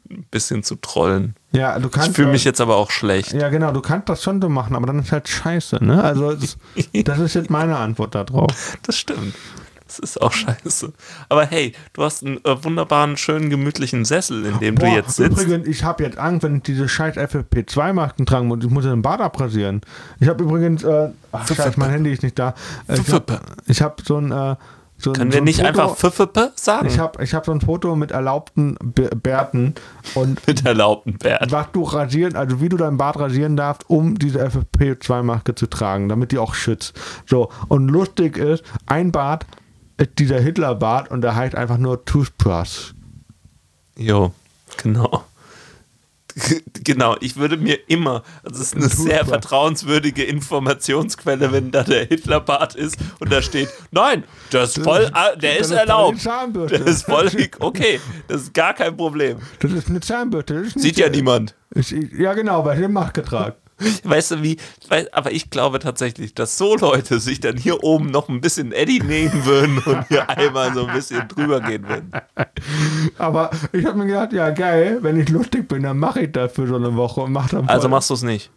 [0.09, 1.35] ein bisschen zu trollen.
[1.53, 2.09] Ja, du kannst.
[2.09, 3.31] Ich fühle mich jetzt aber auch schlecht.
[3.31, 6.03] Ja, genau, du kannst das schon so machen, aber dann ist halt scheiße, ne?
[6.03, 6.57] Also, das,
[7.05, 8.77] das ist jetzt meine Antwort darauf.
[8.83, 9.33] Das stimmt.
[9.91, 10.93] Das ist auch scheiße.
[11.27, 15.17] Aber hey, du hast einen äh, wunderbaren, schönen, gemütlichen Sessel, in dem du Boah, jetzt
[15.17, 15.31] sitzt.
[15.41, 18.63] Übrigens, ich habe jetzt Angst, wenn ich diese scheiß FFP2-Masken tragen muss.
[18.63, 19.81] Ich muss den Bart abrasieren.
[20.21, 22.53] Ich habe übrigens, äh, ach, scheiß, mein Handy ist nicht da.
[22.87, 23.39] Äh, Ich habe
[23.69, 24.55] hab so ein, äh,
[24.97, 26.85] so Können so wir nicht Foto, einfach Pfiffe sagen?
[26.87, 29.73] Ich habe ich hab so ein Foto mit erlaubten Be- Bärten
[30.13, 31.51] und Mit erlaubten Bert.
[31.51, 36.07] was du rasieren, also wie du deinen Bart rasieren darfst, um diese FFP2-Maske zu tragen,
[36.07, 36.93] damit die auch schützt.
[37.25, 39.47] So, und lustig ist, ein Bart
[40.07, 42.93] dieser Hitler-Bart und der heißt einfach nur Toothbrush.
[43.97, 44.33] Jo,
[44.77, 45.23] genau.
[46.85, 52.05] Genau, ich würde mir immer, also es ist eine sehr vertrauenswürdige Informationsquelle, wenn da der
[52.05, 54.23] Hitlerbart ist und da steht, nein,
[54.53, 56.25] der ist voll, der das ist erlaubt.
[56.71, 57.29] Der ist voll,
[57.59, 57.99] okay,
[58.29, 59.39] das ist gar kein Problem.
[59.59, 60.53] Das ist eine Zahnbürste.
[60.55, 61.53] Das ist nicht- Sieht ja niemand.
[61.75, 63.55] Ich, ich, ja, genau, bei dem Macht getragen.
[64.03, 64.57] Weißt du wie,
[65.11, 69.01] aber ich glaube tatsächlich, dass so Leute sich dann hier oben noch ein bisschen Eddie
[69.01, 72.11] nehmen würden und hier einmal so ein bisschen drüber gehen würden.
[73.17, 76.51] Aber ich habe mir gedacht, ja, geil, wenn ich lustig bin, dann mache ich das
[76.53, 77.73] für so eine Woche und mach dann voll.
[77.73, 78.51] Also machst du es nicht.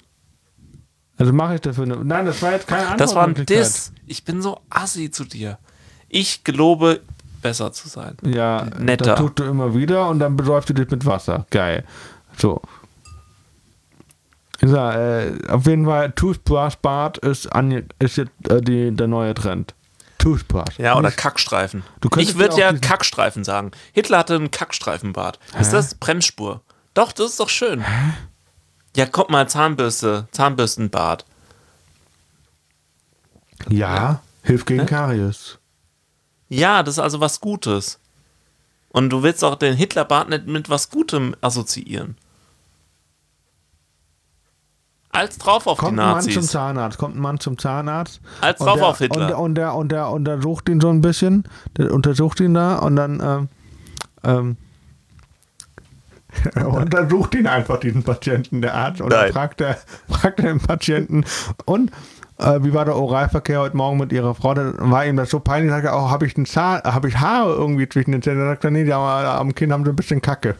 [1.16, 2.05] Also mache ich das für eine.
[2.05, 3.01] Nein, das war jetzt keine Antwort.
[3.01, 3.93] Das war ein Diss.
[4.07, 5.59] Ich bin so assi zu dir.
[6.09, 7.01] Ich gelobe,
[7.43, 8.16] besser zu sein.
[8.25, 9.05] Ja, Netter.
[9.05, 11.47] das tust du immer wieder und dann besäufst du dich mit Wasser.
[11.51, 11.85] Geil.
[12.37, 12.61] So.
[14.61, 19.34] Sag, äh, auf jeden Fall, Toothbrush Bart ist, an, ist jetzt äh, die, der neue
[19.34, 19.74] Trend.
[20.18, 20.78] Toothbrush.
[20.78, 21.82] Ja, oder Kackstreifen.
[22.16, 23.72] Ich würde ja ja Kackstreifen sagen.
[23.92, 25.38] Hitler hatte einen Kackstreifenbart.
[25.61, 26.62] Ist das Bremsspur?
[26.94, 27.84] Doch, das ist doch schön.
[28.96, 31.26] Ja, kommt mal, Zahnbürste, Zahnbürstenbart.
[33.68, 35.59] Ja, hilft gegen Karies.
[36.48, 37.98] Ja, das ist also was Gutes.
[38.90, 42.16] Und du willst auch den Hitlerbart nicht mit was Gutem assoziieren.
[45.15, 46.51] Als drauf auf Kommt die ein Mann zum Nazis.
[46.51, 48.21] Zahnarzt, kommt ein Mann zum Zahnarzt.
[48.41, 49.39] Als und drauf der, auf Hitler.
[49.39, 51.45] Und, der- und, der, und der untersucht ihn so ein bisschen,
[51.77, 53.49] der untersucht ihn da und dann ähm,
[54.25, 54.57] ähm,
[56.55, 59.01] er untersucht ihn einfach, diesen Patienten, der Arzt.
[59.01, 61.25] Und dann fragt er, fragt er den Patienten,
[61.65, 61.93] und
[62.39, 64.53] äh, wie war der Oralverkehr heute Morgen mit ihrer Frau?
[64.55, 67.19] Dann war ihm das so peinlich, sagt er, oh, habe ich, einen Zahn- hab ich
[67.19, 68.41] Haare irgendwie zwischen den Zähnen?
[68.41, 70.57] Dann sagt er, nee, die haben, am Kinn haben sie ein bisschen Kacke.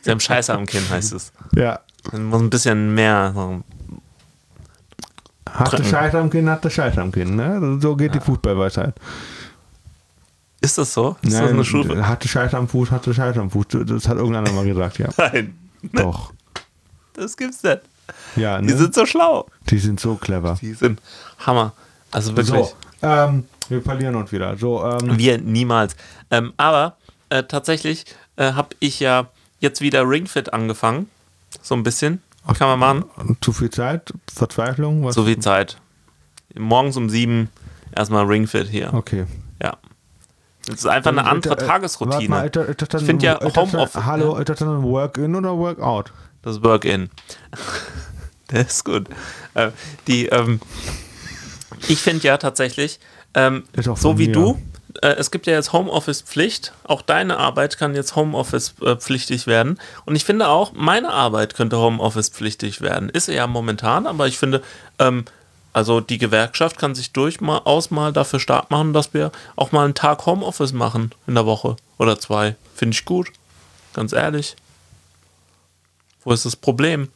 [0.00, 1.32] Sie haben Scheiße am Kinn, heißt es.
[1.54, 1.80] Ja.
[2.12, 3.32] Man muss ein bisschen mehr.
[3.34, 3.62] So.
[5.64, 5.84] Drücken.
[5.84, 7.34] Scheiße am Kinn, hast du Scheiße am Kinn.
[7.36, 7.78] Ne?
[7.80, 8.94] So geht die Fußballweisheit.
[10.60, 11.16] Ist das so?
[11.22, 12.06] Ist das eine Schule?
[12.06, 13.66] hatte Scheiße am Fuß, hatte Scheiße am Fuß.
[13.86, 15.08] Das hat irgendeiner mal gesagt, ja.
[15.16, 15.56] Nein,
[15.92, 16.32] Doch.
[17.14, 17.80] das gibt's nicht.
[18.36, 18.76] Ja, Die ne?
[18.76, 19.46] sind so schlau.
[19.70, 20.58] Die sind so clever.
[20.60, 21.00] Die sind
[21.40, 21.72] Hammer.
[22.10, 22.66] Also wirklich.
[22.66, 22.72] So,
[23.02, 24.56] ähm, wir verlieren uns wieder.
[24.56, 25.94] So, ähm, Wir niemals.
[26.30, 26.96] Ähm, aber
[27.28, 28.04] äh, tatsächlich
[28.36, 29.26] äh, habe ich ja
[29.60, 31.08] jetzt wieder Ringfit angefangen.
[31.62, 32.22] So ein bisschen.
[32.58, 33.36] Kann man machen.
[33.42, 35.14] zu viel Zeit, Verzweiflung, was?
[35.14, 35.76] So viel Zeit.
[36.56, 37.50] Morgens um sieben
[37.94, 38.94] erstmal Ringfit hier.
[38.94, 39.26] Okay.
[39.62, 39.76] Ja.
[40.66, 42.28] Das ist einfach eine andere Äh, Tagesroutine.
[42.28, 44.58] mal, ist das- ist das dann- Ich finde ja ist das Homeoffice- Hallo, ist das
[44.60, 46.12] dann Work-In oder Workout?
[46.42, 47.10] Das Work-In.
[48.50, 49.08] Der ist gut.
[49.54, 49.70] Äh,
[50.06, 50.60] die, ähm,
[51.88, 52.98] ich finde ja tatsächlich,
[53.34, 54.32] ähm, Ist so wie mir.
[54.32, 54.62] du,
[55.02, 56.72] äh, es gibt ja jetzt Homeoffice-Pflicht.
[56.84, 59.78] Auch deine Arbeit kann jetzt Homeoffice-pflichtig werden.
[60.04, 63.08] Und ich finde auch, meine Arbeit könnte Homeoffice-pflichtig werden.
[63.08, 64.62] Ist ja momentan, aber ich finde,
[64.98, 65.24] ähm,
[65.72, 69.94] Also die Gewerkschaft kann sich durchaus mal dafür stark machen, dass wir auch mal einen
[69.94, 72.56] Tag Homeoffice machen in der Woche oder zwei.
[72.74, 73.28] Finde ich gut.
[73.92, 74.56] Ganz ehrlich.
[76.24, 77.10] Wo ist das Problem?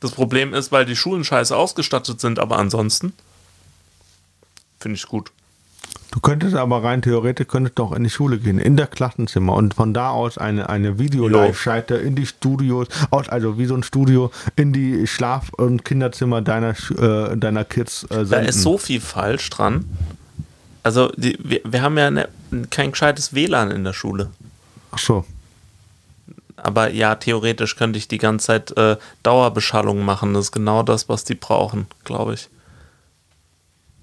[0.00, 3.12] Das Problem ist, weil die Schulen scheiße ausgestattet sind, aber ansonsten
[4.78, 5.30] finde ich gut.
[6.12, 9.74] Du könntest aber rein theoretisch könntest doch in die Schule gehen, in das Klassenzimmer und
[9.74, 14.32] von da aus eine, eine Video-Live-Schalte in die Studios, aus, also wie so ein Studio,
[14.56, 18.30] in die Schlaf- und Kinderzimmer deiner, äh, deiner Kids äh, senden.
[18.30, 19.84] Da ist so viel falsch dran.
[20.82, 22.28] Also die, wir, wir haben ja ne,
[22.70, 24.30] kein gescheites WLAN in der Schule.
[24.90, 25.24] Ach so.
[26.56, 30.34] Aber ja, theoretisch könnte ich die ganze Zeit äh, Dauerbeschallung machen.
[30.34, 32.48] Das ist genau das, was die brauchen, glaube ich.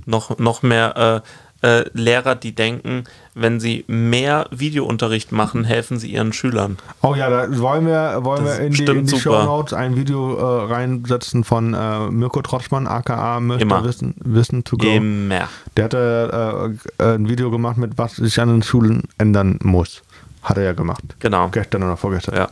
[0.06, 1.28] Noch, noch mehr äh,
[1.62, 6.78] äh, Lehrer, die denken, wenn sie mehr Videounterricht machen, helfen sie ihren Schülern.
[7.02, 10.38] Oh ja, da wollen wir, wollen wir in die, in die Show Notes ein Video
[10.38, 14.88] äh, reinsetzen von äh, Mirko Trotschmann, aka Möchte Wissen, Wissen to Go.
[14.88, 15.50] Immer.
[15.76, 20.04] Der hatte äh, ein Video gemacht mit, was sich an den Schulen ändern muss.
[20.44, 21.04] Hat er ja gemacht.
[21.20, 21.50] Genau.
[21.50, 22.36] Gestern oder vorgestern.
[22.36, 22.50] Ja.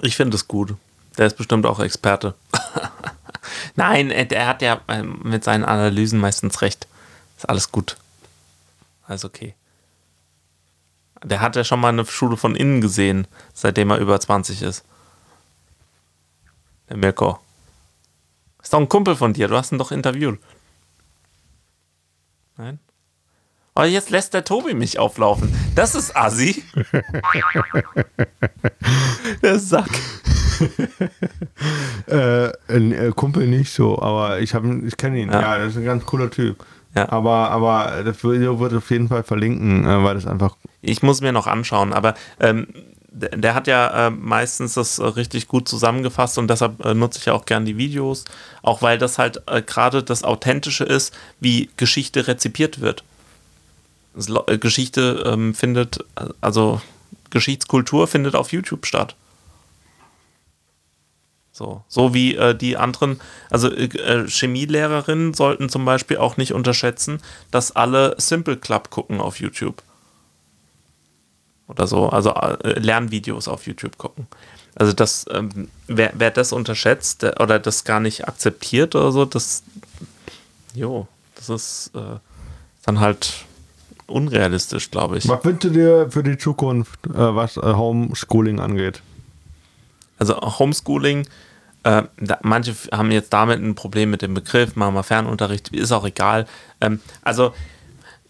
[0.00, 0.74] Ich finde es gut.
[1.18, 2.34] Der ist bestimmt auch Experte.
[3.76, 6.86] Nein, er hat ja ähm, mit seinen Analysen meistens recht.
[7.42, 7.96] Ist alles gut.
[9.04, 9.56] Alles okay.
[11.24, 14.84] Der hat ja schon mal eine Schule von innen gesehen, seitdem er über 20 ist.
[16.88, 17.40] Der Mirko.
[18.62, 20.38] Ist doch ein Kumpel von dir, du hast ihn doch interviewt.
[22.56, 22.78] Nein?
[23.74, 25.52] Oh, jetzt lässt der Tobi mich auflaufen.
[25.74, 26.62] Das ist Assi.
[29.42, 29.90] der Sack.
[32.06, 35.32] äh, ein äh, Kumpel nicht so, aber ich, ich kenne ihn.
[35.32, 35.40] Ja.
[35.40, 36.64] ja, das ist ein ganz cooler Typ.
[36.94, 37.10] Ja.
[37.10, 40.56] Aber, aber das Video wird auf jeden Fall verlinken, äh, weil das einfach.
[40.82, 42.66] Ich muss mir noch anschauen, aber ähm,
[43.12, 47.26] der, hat ja äh, meistens das äh, richtig gut zusammengefasst und deshalb äh, nutze ich
[47.26, 48.24] ja auch gern die Videos,
[48.62, 53.04] auch weil das halt äh, gerade das Authentische ist, wie Geschichte rezipiert wird.
[54.60, 56.04] Geschichte ähm, findet,
[56.42, 56.82] also
[57.30, 59.16] Geschichtskultur findet auf YouTube statt.
[61.62, 66.54] So, so wie äh, die anderen, also äh, äh, Chemielehrerinnen sollten zum Beispiel auch nicht
[66.54, 67.20] unterschätzen,
[67.52, 69.80] dass alle Simple Club gucken auf YouTube.
[71.68, 74.26] Oder so, also äh, Lernvideos auf YouTube gucken.
[74.74, 79.62] Also das, ähm, wer, wer das unterschätzt oder das gar nicht akzeptiert oder so, das,
[80.74, 81.06] jo,
[81.36, 82.18] das ist äh,
[82.84, 83.44] dann halt
[84.08, 85.28] unrealistisch, glaube ich.
[85.28, 89.00] Was wünschst du dir für die Zukunft, äh, was Homeschooling angeht?
[90.18, 91.26] Also Homeschooling,
[91.84, 95.92] äh, da, manche haben jetzt damit ein Problem mit dem Begriff, machen wir Fernunterricht, ist
[95.92, 96.46] auch egal.
[96.80, 97.52] Ähm, also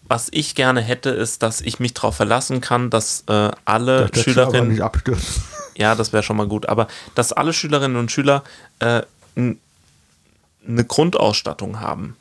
[0.05, 4.23] was ich gerne hätte, ist, dass ich mich darauf verlassen kann, dass äh, alle dass
[4.23, 4.69] Schülerinnen.
[5.75, 6.69] Ja, das wäre schon mal gut.
[6.69, 8.43] Aber dass alle Schülerinnen und Schüler
[8.77, 9.01] äh,
[9.35, 12.15] eine Grundausstattung haben.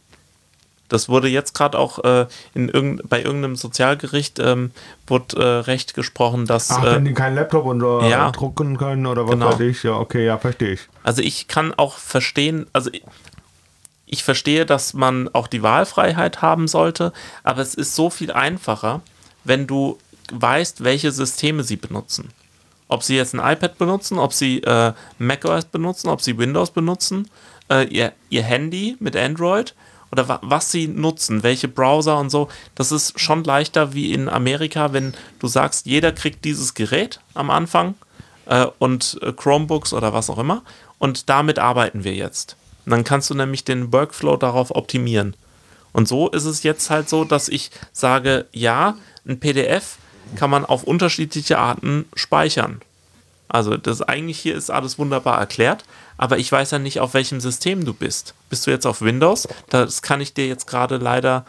[0.92, 4.72] Das wurde jetzt gerade auch äh, in irgend, bei irgendeinem Sozialgericht ähm,
[5.06, 6.70] wurde äh, recht gesprochen, dass.
[6.70, 9.52] Ach, wenn äh, die keinen Laptop und, äh, ja, drucken können oder was genau.
[9.52, 9.82] weiß ich.
[9.82, 10.80] Ja, okay, ja, verstehe ich.
[11.02, 13.02] Also ich kann auch verstehen, also ich,
[14.04, 19.00] ich verstehe, dass man auch die Wahlfreiheit haben sollte, aber es ist so viel einfacher,
[19.44, 19.98] wenn du
[20.30, 22.28] weißt, welche Systeme sie benutzen.
[22.88, 27.30] Ob sie jetzt ein iPad benutzen, ob sie äh, macOS benutzen, ob sie Windows benutzen,
[27.70, 29.74] äh, ihr, ihr Handy mit Android
[30.12, 32.48] oder wa was sie nutzen, welche Browser und so.
[32.74, 37.50] Das ist schon leichter wie in Amerika, wenn du sagst, jeder kriegt dieses Gerät am
[37.50, 37.94] Anfang
[38.46, 40.62] äh, und äh, Chromebooks oder was auch immer
[40.98, 42.56] und damit arbeiten wir jetzt.
[42.84, 45.34] Und dann kannst du nämlich den Workflow darauf optimieren.
[45.92, 48.96] Und so ist es jetzt halt so, dass ich sage, ja,
[49.26, 49.96] ein PDF
[50.36, 52.80] kann man auf unterschiedliche Arten speichern.
[53.48, 55.84] Also das eigentlich hier ist alles wunderbar erklärt,
[56.16, 58.34] aber ich weiß ja nicht, auf welchem System du bist.
[58.48, 59.46] Bist du jetzt auf Windows?
[59.68, 61.44] Das kann ich dir jetzt gerade leider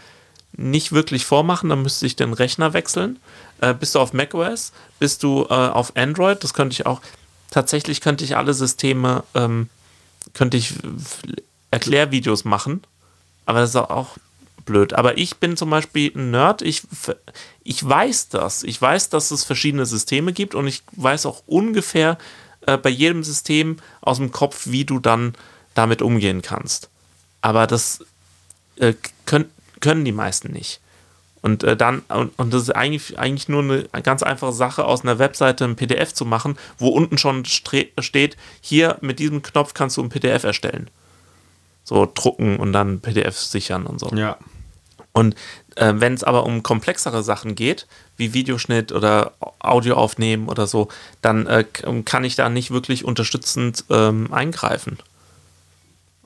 [0.56, 3.20] nicht wirklich vormachen, da müsste ich den Rechner wechseln.
[3.62, 4.72] Äh, bist du auf macOS?
[5.00, 6.44] Bist du äh, auf Android?
[6.44, 7.02] Das könnte ich auch.
[7.50, 9.70] Tatsächlich könnte ich alle Systeme, ähm,
[10.34, 10.74] könnte ich
[11.72, 12.84] Erklärvideos machen,
[13.46, 14.18] aber das ist auch
[14.66, 14.94] blöd.
[14.94, 16.62] Aber ich bin zum Beispiel ein Nerd.
[16.62, 16.84] Ich,
[17.64, 18.64] ich weiß das.
[18.64, 22.18] Ich weiß, dass es verschiedene Systeme gibt und ich weiß auch ungefähr
[22.66, 25.36] äh, bei jedem System aus dem Kopf, wie du dann
[25.74, 26.90] damit umgehen kannst.
[27.42, 28.06] Aber das
[28.78, 28.94] äh,
[29.26, 29.50] können,
[29.80, 30.80] können die meisten nicht.
[31.42, 35.02] Und äh, dann, und, und, das ist eigentlich, eigentlich nur eine ganz einfache Sache, aus
[35.02, 39.98] einer Webseite ein PDF zu machen, wo unten schon steht, hier mit diesem Knopf kannst
[39.98, 40.90] du ein PDF erstellen.
[41.84, 44.10] So drucken und dann PDF sichern und so.
[44.16, 44.38] Ja.
[45.12, 45.36] Und
[45.76, 50.90] äh, wenn es aber um komplexere Sachen geht, wie Videoschnitt oder Audio aufnehmen oder so,
[51.22, 51.66] dann äh,
[52.06, 54.98] kann ich da nicht wirklich unterstützend ähm, eingreifen.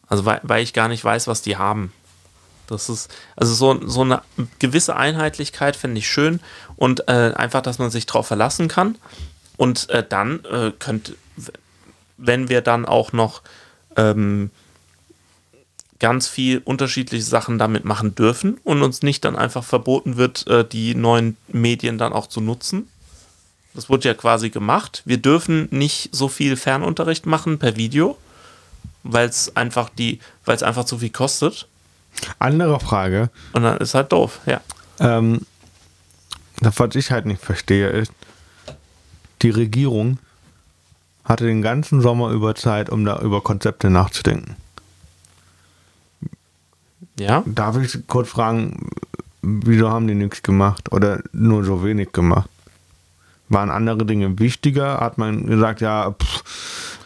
[0.07, 1.91] Also weil, weil ich gar nicht weiß, was die haben.
[2.67, 4.21] Das ist, also so, so eine
[4.59, 6.41] gewisse Einheitlichkeit finde ich schön
[6.75, 8.97] und äh, einfach, dass man sich darauf verlassen kann.
[9.55, 11.15] Und äh, dann äh, könnte,
[12.17, 13.41] wenn wir dann auch noch
[13.95, 14.51] ähm,
[15.99, 20.67] ganz viel unterschiedliche Sachen damit machen dürfen und uns nicht dann einfach verboten wird, äh,
[20.67, 22.87] die neuen Medien dann auch zu nutzen.
[23.73, 25.03] Das wurde ja quasi gemacht.
[25.05, 28.17] Wir dürfen nicht so viel Fernunterricht machen per Video,
[29.03, 31.67] weil es einfach die, weil es einfach zu viel kostet.
[32.39, 33.29] Andere Frage.
[33.53, 34.61] Und dann ist halt doof, ja.
[34.99, 35.41] Ähm,
[36.59, 38.11] das, was ich halt nicht verstehe, ist,
[39.43, 40.17] die Regierung
[41.23, 44.55] hatte den ganzen Sommer über Zeit, um da über Konzepte nachzudenken.
[47.19, 47.43] Ja.
[47.45, 48.89] Darf ich kurz fragen,
[49.41, 52.49] wieso haben die nichts gemacht oder nur so wenig gemacht?
[53.49, 54.99] Waren andere Dinge wichtiger?
[54.99, 56.43] Hat man gesagt, ja, pff,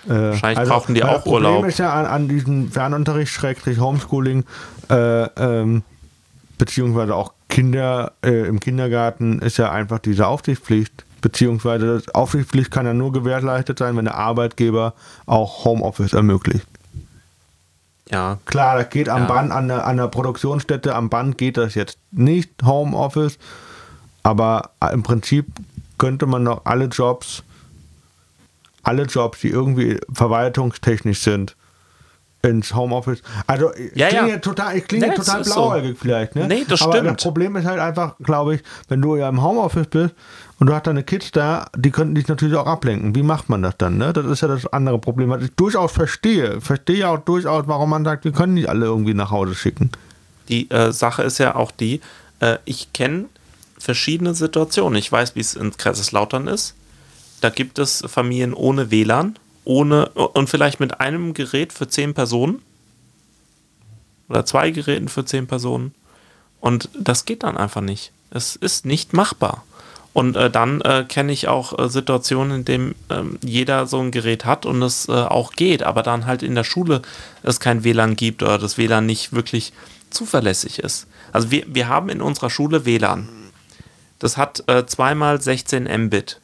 [0.07, 1.65] äh, Wahrscheinlich also, brauchen die auch das Problem Urlaub.
[1.65, 4.43] ist ja an, an diesem Fernunterricht, Schrägstrich Homeschooling,
[4.89, 5.83] äh, ähm,
[6.57, 11.05] beziehungsweise auch Kinder äh, im Kindergarten, ist ja einfach diese Aufsichtspflicht.
[11.21, 14.93] Beziehungsweise Aufsichtspflicht kann ja nur gewährleistet sein, wenn der Arbeitgeber
[15.27, 16.65] auch Homeoffice ermöglicht.
[18.11, 18.39] Ja.
[18.45, 19.27] Klar, das geht am ja.
[19.27, 23.37] Band, an der, an der Produktionsstätte, am Band geht das jetzt nicht, Homeoffice.
[24.23, 25.47] Aber im Prinzip
[25.97, 27.43] könnte man noch alle Jobs,
[28.83, 31.55] alle Jobs, die irgendwie verwaltungstechnisch sind,
[32.43, 33.21] ins Homeoffice.
[33.47, 34.37] Also ich ja, klinge ja.
[34.37, 36.01] total, ich klinge nee, total blauäugig so.
[36.01, 36.35] vielleicht.
[36.35, 36.47] Ne?
[36.47, 37.09] Nee, das Aber stimmt.
[37.09, 40.15] das Problem ist halt einfach, glaube ich, wenn du ja im Homeoffice bist
[40.59, 43.15] und du hast deine Kids da, die könnten dich natürlich auch ablenken.
[43.15, 43.97] Wie macht man das dann?
[43.97, 44.13] Ne?
[44.13, 46.61] Das ist ja das andere Problem, was ich durchaus verstehe.
[46.61, 49.91] Verstehe ja auch durchaus, warum man sagt, wir können nicht alle irgendwie nach Hause schicken.
[50.49, 52.01] Die äh, Sache ist ja auch die,
[52.39, 53.25] äh, ich kenne
[53.77, 54.97] verschiedene Situationen.
[54.97, 56.75] Ich weiß, wie es in Kaiserslautern ist.
[57.41, 62.61] Da gibt es Familien ohne WLAN ohne und vielleicht mit einem Gerät für zehn Personen
[64.29, 65.93] oder zwei Geräten für zehn Personen.
[66.59, 68.11] Und das geht dann einfach nicht.
[68.29, 69.63] Es ist nicht machbar.
[70.13, 74.11] Und äh, dann äh, kenne ich auch äh, Situationen, in denen ähm, jeder so ein
[74.11, 77.01] Gerät hat und es äh, auch geht, aber dann halt in der Schule
[77.43, 79.71] es kein WLAN gibt oder das WLAN nicht wirklich
[80.09, 81.07] zuverlässig ist.
[81.31, 83.29] Also wir, wir haben in unserer Schule WLAN.
[84.19, 86.41] Das hat äh, zweimal 16 Mbit.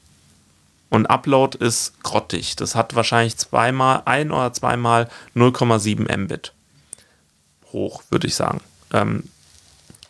[0.90, 2.56] Und Upload ist grottig.
[2.56, 6.54] Das hat wahrscheinlich zweimal, ein oder zweimal 0,7 Mbit
[7.74, 8.62] hoch, würde ich sagen.
[8.94, 9.24] Ähm,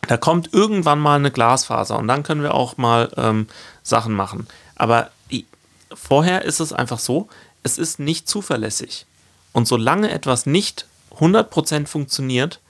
[0.06, 3.48] da kommt irgendwann mal eine Glasfaser und dann können wir auch mal ähm,
[3.82, 4.46] Sachen machen.
[4.76, 5.46] Aber die,
[5.92, 7.28] vorher ist es einfach so,
[7.62, 9.06] es ist nicht zuverlässig.
[9.52, 10.86] Und solange etwas nicht
[11.18, 12.60] 100% funktioniert,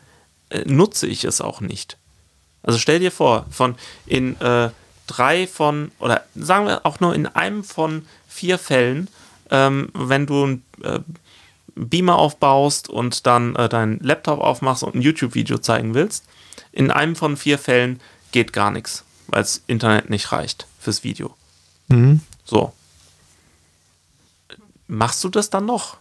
[0.51, 1.97] äh, nutze ich es auch nicht.
[2.63, 4.71] Also stell dir vor, von in äh,
[5.09, 9.09] drei von, oder sagen wir auch nur in einem von vier Fällen,
[9.51, 11.01] ähm, wenn du ein äh,
[11.75, 16.25] Beamer aufbaust und dann äh, deinen Laptop aufmachst und ein YouTube-Video zeigen willst,
[16.71, 18.01] in einem von vier Fällen
[18.31, 21.35] geht gar nichts, weil das Internet nicht reicht fürs Video.
[21.89, 22.21] Mhm.
[22.45, 22.73] So.
[24.87, 25.97] Machst du das dann noch?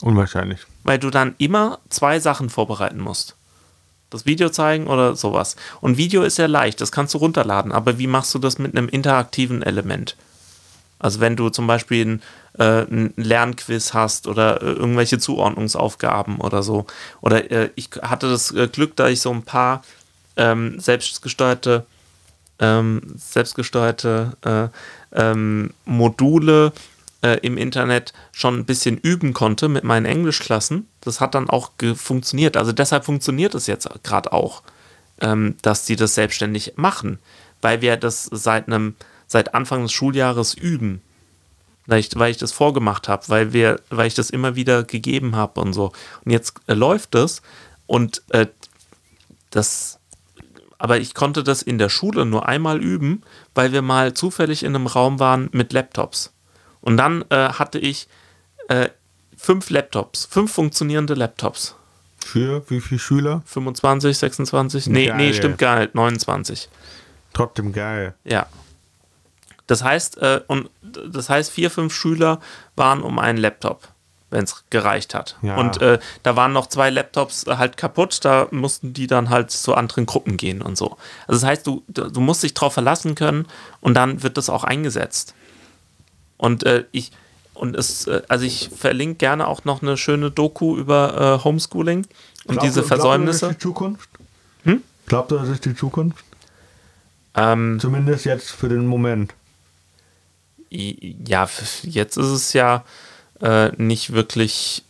[0.00, 0.60] Unwahrscheinlich.
[0.82, 3.36] Weil du dann immer zwei Sachen vorbereiten musst
[4.14, 5.56] das Video zeigen oder sowas.
[5.80, 8.76] Und Video ist ja leicht, das kannst du runterladen, aber wie machst du das mit
[8.76, 10.16] einem interaktiven Element?
[10.98, 12.22] Also wenn du zum Beispiel ein,
[12.58, 16.86] äh, ein Lernquiz hast oder äh, irgendwelche Zuordnungsaufgaben oder so.
[17.20, 19.82] Oder äh, ich hatte das äh, Glück, da ich so ein paar
[20.36, 21.84] ähm, selbstgesteuerte,
[22.58, 24.68] ähm, selbstgesteuerte äh,
[25.20, 26.72] ähm, Module
[27.22, 30.88] äh, im Internet schon ein bisschen üben konnte mit meinen Englischklassen.
[31.04, 32.56] Das hat dann auch funktioniert.
[32.56, 34.62] Also deshalb funktioniert es jetzt gerade auch,
[35.20, 37.18] ähm, dass die das selbstständig machen,
[37.60, 38.96] weil wir das seit einem
[39.26, 41.02] seit Anfang des Schuljahres üben.
[41.86, 45.36] Weil ich, weil ich das vorgemacht habe, weil wir, weil ich das immer wieder gegeben
[45.36, 45.92] habe und so.
[46.24, 47.42] Und jetzt äh, läuft es
[47.86, 48.46] und äh,
[49.50, 49.98] das
[50.78, 53.22] aber ich konnte das in der Schule nur einmal üben,
[53.54, 56.34] weil wir mal zufällig in einem Raum waren mit Laptops.
[56.82, 58.06] Und dann äh, hatte ich
[58.68, 58.90] äh,
[59.44, 61.74] fünf Laptops, fünf funktionierende Laptops.
[62.16, 63.42] Für wie viele Schüler?
[63.44, 64.86] 25, 26?
[64.86, 65.16] Nee, geil.
[65.16, 66.70] nee, stimmt gar nicht, 29.
[67.34, 68.14] Trotzdem geil.
[68.24, 68.46] Ja.
[69.66, 72.40] Das heißt, äh, und das heißt, vier, fünf Schüler
[72.76, 73.88] waren um einen Laptop,
[74.30, 75.36] wenn es gereicht hat.
[75.42, 75.56] Ja.
[75.56, 79.74] Und äh, da waren noch zwei Laptops halt kaputt, da mussten die dann halt zu
[79.74, 80.96] anderen Gruppen gehen und so.
[81.26, 83.46] Also das heißt, du, du musst dich drauf verlassen können
[83.82, 85.34] und dann wird das auch eingesetzt.
[86.38, 87.12] Und äh, ich,
[87.54, 92.06] und es, äh, also ich verlinke gerne auch noch eine schöne Doku über äh, Homeschooling
[92.44, 93.54] und glaub, diese Versäumnisse.
[93.54, 94.08] Glaubt ihr, das ist die Zukunft?
[94.64, 94.82] Hm?
[95.06, 96.24] Glaubt ihr, das ist die Zukunft?
[97.34, 99.34] Ähm, Zumindest jetzt für den Moment.
[100.70, 101.48] Ja,
[101.82, 102.84] jetzt ist es ja
[103.40, 104.82] äh, nicht wirklich.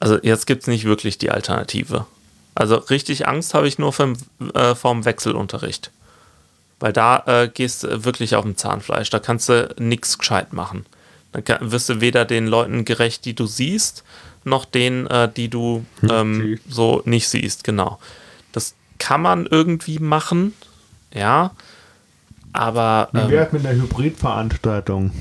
[0.00, 2.06] Also jetzt gibt es nicht wirklich die Alternative.
[2.54, 4.14] Also richtig Angst habe ich nur vom,
[4.54, 5.90] äh, vom Wechselunterricht.
[6.80, 9.10] Weil da äh, gehst du wirklich auf dem Zahnfleisch.
[9.10, 10.86] Da kannst du nichts gescheit machen.
[11.32, 14.04] Dann wirst du weder den Leuten gerecht, die du siehst,
[14.44, 17.64] noch denen, äh, die du ähm, so nicht siehst.
[17.64, 17.98] Genau.
[18.52, 20.54] Das kann man irgendwie machen,
[21.12, 21.52] ja.
[22.52, 23.08] Aber.
[23.12, 25.12] Wie wäre es mit einer Hybridveranstaltung?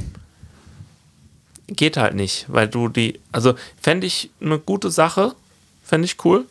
[1.67, 3.19] Geht halt nicht, weil du die.
[3.31, 5.35] Also fände ich eine gute Sache,
[5.83, 6.45] fände ich cool,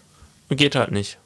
[0.51, 1.19] geht halt nicht.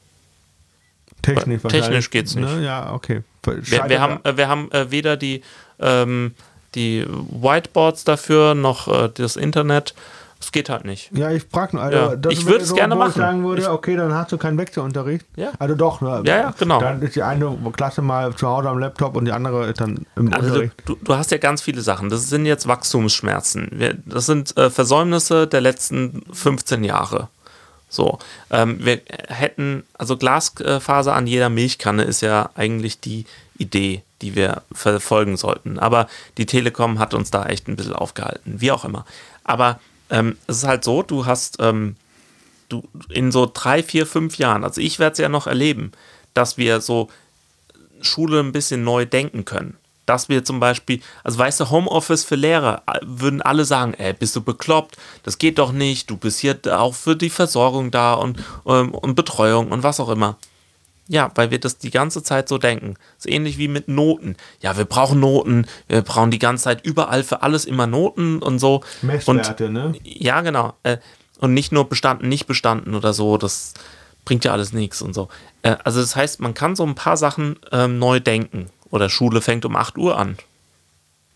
[1.23, 2.49] Technisch, Technisch geht's nicht.
[2.49, 2.65] Ne?
[2.65, 3.23] Ja, okay.
[3.45, 5.43] Wir, wir, haben, äh, wir haben äh, weder die,
[5.79, 6.35] ähm,
[6.75, 9.95] die Whiteboards dafür noch äh, das Internet.
[10.43, 11.11] Es geht halt nicht.
[11.15, 11.85] Ja, ich frage nur.
[11.85, 12.31] Also, Ja.
[12.31, 13.11] Ich wäre würd's gerne machen.
[13.11, 15.27] Ich sagen würde, Ich- okay, dann hast du keinen Wechselunterricht.
[15.37, 15.51] Ja.
[15.59, 16.23] Also doch, ne?
[16.25, 16.81] Ja, ja, genau.
[16.81, 20.07] Dann ist die eine Klasse mal zu Hause am Laptop und die andere ist dann
[20.17, 20.73] im Also du, Unterricht.
[20.87, 22.09] du, du hast ja ganz viele Sachen.
[22.09, 24.01] Das sind jetzt Wachstumsschmerzen.
[24.07, 27.29] Das sind äh, Versäumnisse der letzten 15 Jahre.
[27.91, 28.19] So,
[28.51, 33.27] ähm, wir hätten, also Glasfaser an jeder Milchkanne ist ja eigentlich die
[33.61, 35.79] Idee, die wir verfolgen sollten.
[35.79, 36.09] Aber
[36.39, 39.05] die Telekom hat uns da echt ein bisschen aufgehalten, wie auch immer.
[39.45, 39.79] Aber
[40.11, 41.97] ähm, es ist halt so, du hast ähm,
[42.69, 45.93] du in so drei, vier, fünf Jahren, also ich werde es ja noch erleben,
[46.35, 47.09] dass wir so
[48.01, 49.77] Schule ein bisschen neu denken können.
[50.07, 54.13] Dass wir zum Beispiel, also weißt du, Homeoffice für Lehrer, äh, würden alle sagen, ey,
[54.13, 58.15] bist du bekloppt, das geht doch nicht, du bist hier auch für die Versorgung da
[58.15, 60.37] und, ähm, und Betreuung und was auch immer.
[61.13, 62.95] Ja, weil wir das die ganze Zeit so denken.
[63.19, 64.37] So ähnlich wie mit Noten.
[64.61, 68.61] Ja, wir brauchen Noten, wir brauchen die ganze Zeit überall für alles immer Noten und
[68.61, 68.83] so.
[69.03, 69.93] Messwerte, und, ne?
[70.05, 70.75] Ja, genau.
[70.85, 70.99] Äh,
[71.41, 73.39] und nicht nur bestanden, nicht bestanden oder so.
[73.39, 73.75] Das
[74.25, 75.29] bringt ja alles nichts und so.
[75.63, 78.69] Äh, also das heißt, man kann so ein paar Sachen ähm, neu denken.
[78.91, 80.37] Oder Schule fängt um 8 Uhr an.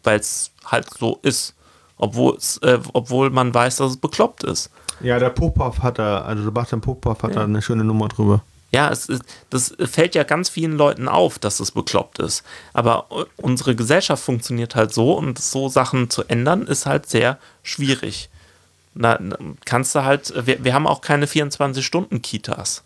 [0.05, 1.53] Weil es halt so ist.
[1.97, 4.71] Obwohl, äh, obwohl man weiß, dass es bekloppt ist.
[5.01, 7.39] Ja, der Popov hat da, also Sebastian Popov hat Ja.
[7.41, 8.43] da eine schöne Nummer drüber.
[8.75, 12.43] Ja, es ist, das fällt ja ganz vielen Leuten auf, dass es bekloppt ist.
[12.73, 13.07] Aber
[13.37, 18.31] unsere Gesellschaft funktioniert halt so und so Sachen zu ändern ist halt sehr schwierig.
[18.93, 22.83] Na, na, kannst du halt, wir, wir haben auch keine 24-Stunden-Kitas.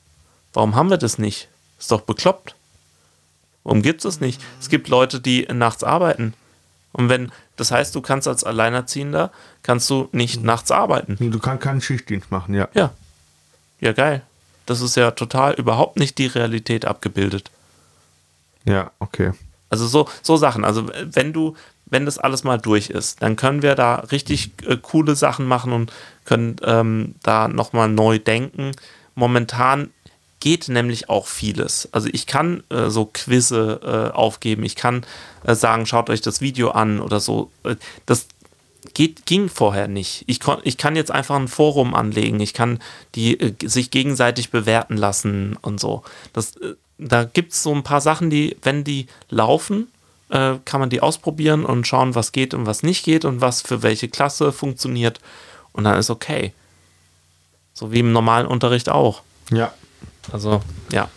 [0.53, 1.49] Warum haben wir das nicht?
[1.79, 2.55] Ist doch bekloppt.
[3.65, 4.43] Warum gibt es das nicht?
[4.61, 6.35] Es gibt Leute, die nachts arbeiten.
[6.93, 9.33] Und wenn, das heißt, du kannst als Alleinerziehender,
[9.63, 11.17] kannst du nicht nachts arbeiten.
[11.19, 12.69] Du kannst keinen Schichtdienst machen, ja.
[12.75, 12.93] Ja.
[13.81, 14.21] Ja, geil.
[14.69, 17.51] Das ist ja total überhaupt nicht die Realität abgebildet.
[18.65, 19.33] Ja, okay.
[19.71, 20.65] Also so, so Sachen.
[20.65, 21.55] Also wenn du,
[21.87, 25.73] wenn das alles mal durch ist, dann können wir da richtig äh, coole Sachen machen
[25.73, 25.91] und
[26.27, 28.73] können ähm, da nochmal neu denken.
[29.15, 29.91] Momentan
[30.41, 31.89] geht nämlich auch vieles.
[31.93, 35.05] Also ich kann äh, so Quizze äh, aufgeben, ich kann
[35.45, 37.51] äh, sagen, schaut euch das Video an oder so.
[37.65, 38.29] Äh, Das
[38.95, 40.25] geht, ging vorher nicht.
[40.27, 42.81] Ich, kon, ich kann jetzt einfach ein Forum anlegen, ich kann
[43.15, 46.03] die äh, sich gegenseitig bewerten lassen und so.
[46.33, 49.89] Das, äh, da gibt es so ein paar Sachen, die, wenn die laufen,
[50.31, 53.63] äh, kann man die ausprobieren und schauen, was geht und was nicht geht und was
[53.63, 55.21] für welche Klasse funktioniert.
[55.73, 56.53] Und dann ist okay.
[57.73, 59.23] So wie im normalen Unterricht auch.
[59.51, 59.73] Ja.
[60.33, 60.61] Also,
[60.91, 61.09] ja.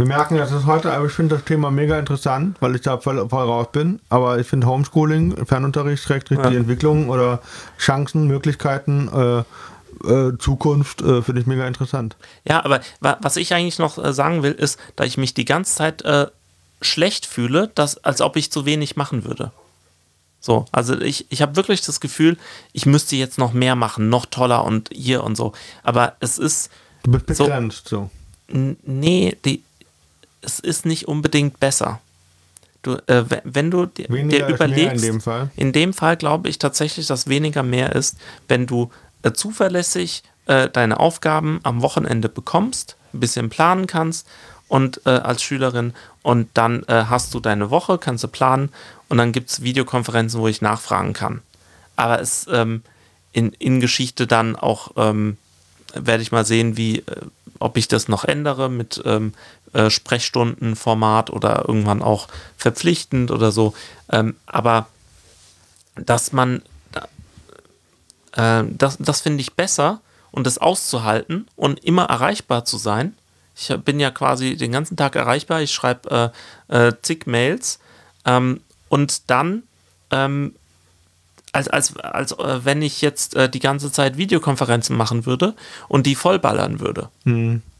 [0.00, 2.96] Wir merken, das ist heute, aber ich finde das Thema mega interessant, weil ich da
[2.98, 4.00] voll, voll raus bin.
[4.08, 6.48] Aber ich finde Homeschooling, Fernunterricht, Schrägstrich, Ja.
[6.48, 7.40] die Entwicklung oder
[7.78, 12.16] Chancen, Möglichkeiten, äh, äh, Zukunft, äh, finde ich mega interessant.
[12.48, 15.44] Ja, aber wa was ich eigentlich noch äh, sagen will, ist, dass ich mich die
[15.44, 16.28] ganze Zeit äh,
[16.80, 19.52] schlecht fühle, dass, als ob ich zu wenig machen würde.
[20.40, 22.38] So, also ich, ich habe wirklich das Gefühl,
[22.72, 25.52] ich müsste jetzt noch mehr machen, noch toller und hier und so.
[25.82, 26.70] Aber es ist,
[27.02, 27.44] Du bist So.
[27.44, 28.08] begrenzt, so.
[28.48, 29.62] n- nee, die,
[30.42, 32.00] es ist nicht unbedingt besser.
[32.82, 35.50] Du, äh, wenn- du dir, dir überlegst, in dem Fall.
[35.92, 38.16] Fall glaube ich tatsächlich, dass weniger mehr ist,
[38.48, 38.90] wenn du
[39.22, 44.26] äh, zuverlässig äh, deine Aufgaben am Wochenende bekommst, ein bisschen planen kannst
[44.68, 48.70] und äh, als Schülerin und dann äh, hast du deine Woche, kannst du planen
[49.10, 51.42] und dann gibt es Videokonferenzen, wo ich nachfragen kann.
[51.96, 52.82] Aber es ähm,
[53.32, 55.36] in, in Geschichte dann auch ähm,
[55.92, 57.04] werde ich mal sehen, wie, äh,
[57.58, 59.34] ob ich das noch ändere mit ähm,
[59.72, 63.74] äh, Sprechstundenformat oder irgendwann auch verpflichtend oder so.
[64.10, 64.86] Ähm, aber
[65.94, 66.62] dass man,
[68.32, 70.00] äh, das, das finde ich besser
[70.30, 73.14] und das auszuhalten und immer erreichbar zu sein.
[73.56, 75.60] Ich bin ja quasi den ganzen Tag erreichbar.
[75.60, 76.32] Ich schreibe
[76.68, 77.78] äh, äh, zig Mails
[78.24, 79.64] ähm, und dann
[80.10, 80.54] ähm,
[81.52, 85.54] als, als, als äh, wenn ich jetzt äh, die ganze Zeit Videokonferenzen machen würde
[85.88, 87.08] und die vollballern würde.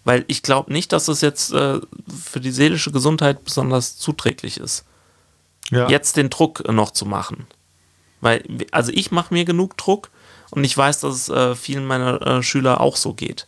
[0.05, 1.78] Weil ich glaube nicht, dass es jetzt äh,
[2.24, 4.84] für die seelische Gesundheit besonders zuträglich ist,
[5.70, 5.88] Ja.
[5.88, 7.46] jetzt den Druck noch zu machen.
[8.20, 10.11] Weil, also ich mache mir genug Druck
[10.53, 13.46] Und ich weiß, dass es äh, vielen meiner äh, Schüler auch so geht,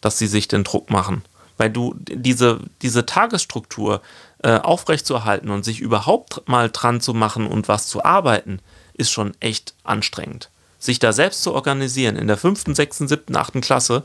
[0.00, 1.24] dass sie sich den Druck machen.
[1.58, 4.00] Weil du diese, diese Tagesstruktur
[4.44, 8.60] äh, aufrechtzuerhalten und sich überhaupt mal dran zu machen und was zu arbeiten,
[8.94, 10.50] ist schon echt anstrengend.
[10.78, 14.04] Sich da selbst zu organisieren in der fünften, sechsten, siebten, achten Klasse,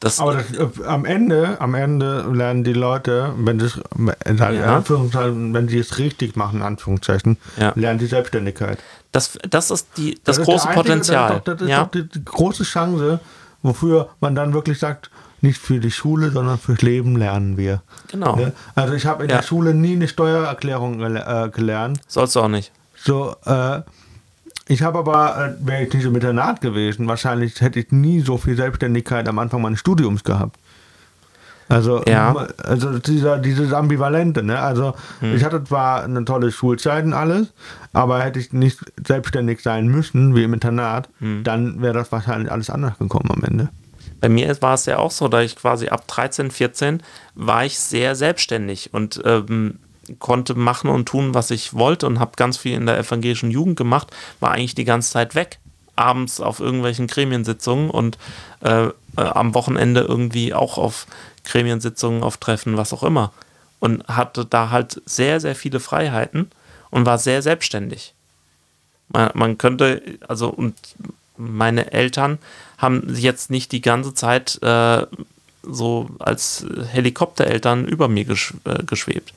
[0.00, 3.80] das, Aber das, äh, am Ende, am Ende lernen die Leute, wenn das,
[4.26, 4.82] in Ja.
[4.88, 7.72] Wenn sie es richtig machen, in Anführungszeichen, Ja.
[7.74, 8.78] lernen die Selbstständigkeit.
[9.12, 11.28] das, das ist die, das, ist große einzige- Potenzial.
[11.28, 11.84] Das ist, doch, das ist ja?
[11.84, 13.20] doch die, die große Chance,
[13.62, 17.82] wofür man dann wirklich sagt, nicht für die Schule, sondern fürs Leben lernen wir.
[18.08, 18.36] Genau.
[18.36, 18.52] Ne?
[18.74, 19.36] Also ich habe in Ja.
[19.36, 22.00] der Schule nie eine Steuererklärung gele äh, gelernt.
[22.06, 22.72] Sollst du auch nicht.
[22.96, 23.80] So, äh,
[24.68, 28.36] ich habe aber, äh, wäre ich nicht im Internat gewesen, wahrscheinlich hätte ich nie so
[28.38, 30.56] viel Selbstständigkeit am Anfang meines Studiums gehabt.
[31.68, 32.30] Also, Ja.
[32.30, 34.58] ähm, also dieser, dieses Ambivalente, ne?
[34.60, 35.34] Also Hm.
[35.34, 37.48] ich hatte zwar eine tolle Schulzeit und alles,
[37.92, 41.42] aber hätte ich nicht selbstständig sein müssen, wie im Internat, Hm.
[41.42, 43.68] dann wäre das wahrscheinlich alles anders gekommen am Ende.
[44.20, 47.02] Bei mir war es ja auch so, da ich quasi ab 13, 14
[47.34, 49.78] war ich sehr selbstständig und ähm,
[50.18, 53.76] konnte machen und tun, was ich wollte und habe ganz viel in der evangelischen Jugend
[53.76, 54.08] gemacht,
[54.40, 55.58] war eigentlich die ganze Zeit weg.
[55.96, 58.18] Abends auf irgendwelchen Gremiensitzungen und
[58.60, 61.06] äh, äh, am Wochenende irgendwie auch auf
[61.44, 63.32] Gremiensitzungen, auf Treffen, was auch immer.
[63.80, 66.50] Und hatte da halt sehr, sehr viele Freiheiten
[66.90, 68.14] und war sehr selbstständig.
[69.08, 70.74] Man, man könnte, also, und
[71.36, 72.38] meine Eltern
[72.78, 75.06] haben jetzt nicht die ganze Zeit äh,
[75.62, 79.32] so als Helikoptereltern über mir äh, geschwebt.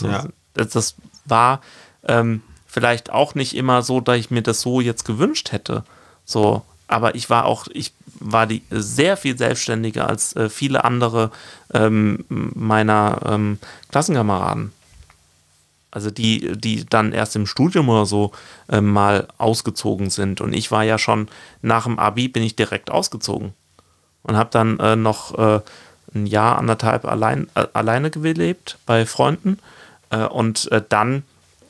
[0.00, 0.26] So, Ja.
[0.54, 1.60] das, das war
[2.04, 5.84] ähm, vielleicht auch nicht immer so, dass ich mir das so jetzt gewünscht hätte.
[6.24, 11.30] So, aber ich war auch, ich war die sehr viel selbstständiger als äh, viele andere
[11.72, 13.58] ähm, meiner ähm,
[13.90, 14.72] Klassenkameraden.
[15.90, 18.32] Also die, die dann erst im Studium oder so
[18.68, 20.40] äh, mal ausgezogen sind.
[20.40, 21.28] Und ich war ja schon
[21.62, 23.52] nach dem Abi bin ich direkt ausgezogen
[24.24, 25.60] und habe dann äh, noch äh,
[26.12, 29.58] ein Jahr, anderthalb allein, äh, alleine gelebt bei Freunden
[30.24, 31.22] und äh, dann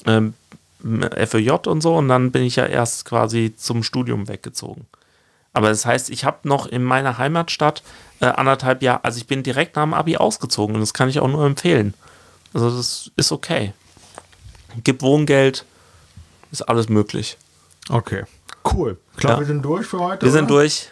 [0.07, 0.35] ähm,
[0.83, 4.87] FÖJ und so und dann bin ich ja erst quasi zum Studium weggezogen.
[5.53, 7.83] Aber das heißt, ich habe noch in meiner Heimatstadt
[8.21, 11.21] äh, anderthalb Jahre, also ich bin direkt nach dem Abi ausgezogen und das kann ich
[11.21, 11.95] auch nur empfehlen.
[12.53, 13.73] Also das ist okay.
[14.83, 15.65] Gibt Wohngeld,
[16.51, 17.39] ist alles möglich.
[17.89, 18.25] Okay,
[18.73, 18.99] cool.
[19.13, 19.41] Ich glaube, Ja.
[19.41, 20.27] wir sind durch für heute.
[20.27, 20.61] Wir sind oder?
[20.63, 20.91] durch.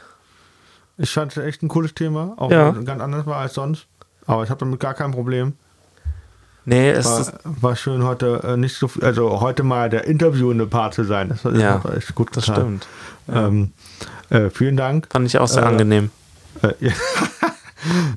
[0.98, 2.70] Ich fand es echt ein cooles Thema, auch Ja.
[2.70, 3.86] ganz anders war als sonst.
[4.26, 5.54] Aber ich habe damit gar kein Problem.
[6.64, 10.04] Nee, es ist, War, war schön heute äh, nicht so viel, also heute mal der
[10.04, 11.28] interviewende Part zu sein.
[11.30, 12.80] Das, Ja, hat echt gut das getan.
[13.26, 13.36] stimmt.
[13.36, 13.72] Ähm,
[14.30, 15.08] äh, vielen Dank.
[15.10, 16.10] Fand ich auch sehr Äh, angenehm.
[16.62, 16.92] Äh, ja.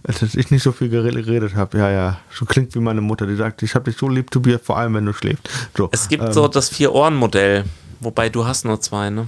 [0.03, 1.77] Dass ich nicht so viel gere- geredet habe.
[1.79, 2.17] Ja, ja.
[2.31, 4.93] So klingt wie meine Mutter, die sagt, ich habe dich so lieb, Tobias, vor allem
[4.93, 5.49] wenn du schläfst.
[5.75, 7.65] So, Es gibt ähm, so das Vier-Ohren-Modell,
[7.99, 9.27] wobei du hast nur zwei, ne?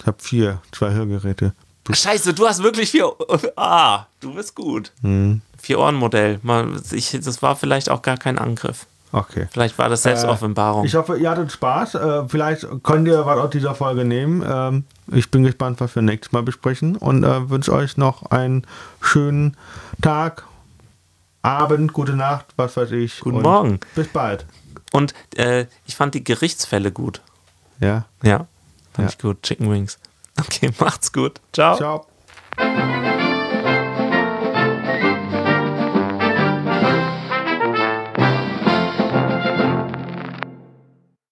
[0.00, 1.54] Ich habe vier, zwei Hörgeräte.
[1.86, 3.12] Du, Scheiße, du hast wirklich vier.
[3.56, 4.92] Ah, du bist gut.
[5.02, 6.40] hm, Vier-Ohren-Modell.
[6.42, 8.86] Das war vielleicht auch gar kein Angriff.
[9.12, 9.46] okay.
[9.50, 10.84] Vielleicht war das Selbstoffenbarung.
[10.84, 11.94] Ich hoffe, ihr hattet Spaß.
[11.94, 14.44] Äh, vielleicht könnt ihr was aus dieser Folge nehmen.
[14.46, 18.66] Ähm, ich bin gespannt, was wir nächstes Mal besprechen und äh, wünsche euch noch einen
[19.00, 19.56] schönen
[20.02, 20.44] Tag,
[21.42, 23.20] Abend, gute Nacht, was weiß ich.
[23.20, 23.78] Guten Morgen.
[23.94, 24.44] Bis bald.
[24.92, 27.20] Und äh, ich fand die Gerichtsfälle gut.
[27.78, 28.04] Ja.
[28.22, 28.46] Ja,
[28.92, 29.06] fand Ja.
[29.08, 29.42] ich gut.
[29.42, 29.98] Chicken Wings.
[30.40, 31.40] Okay, macht's gut.
[31.52, 31.76] Ciao.
[31.76, 32.06] Ciao.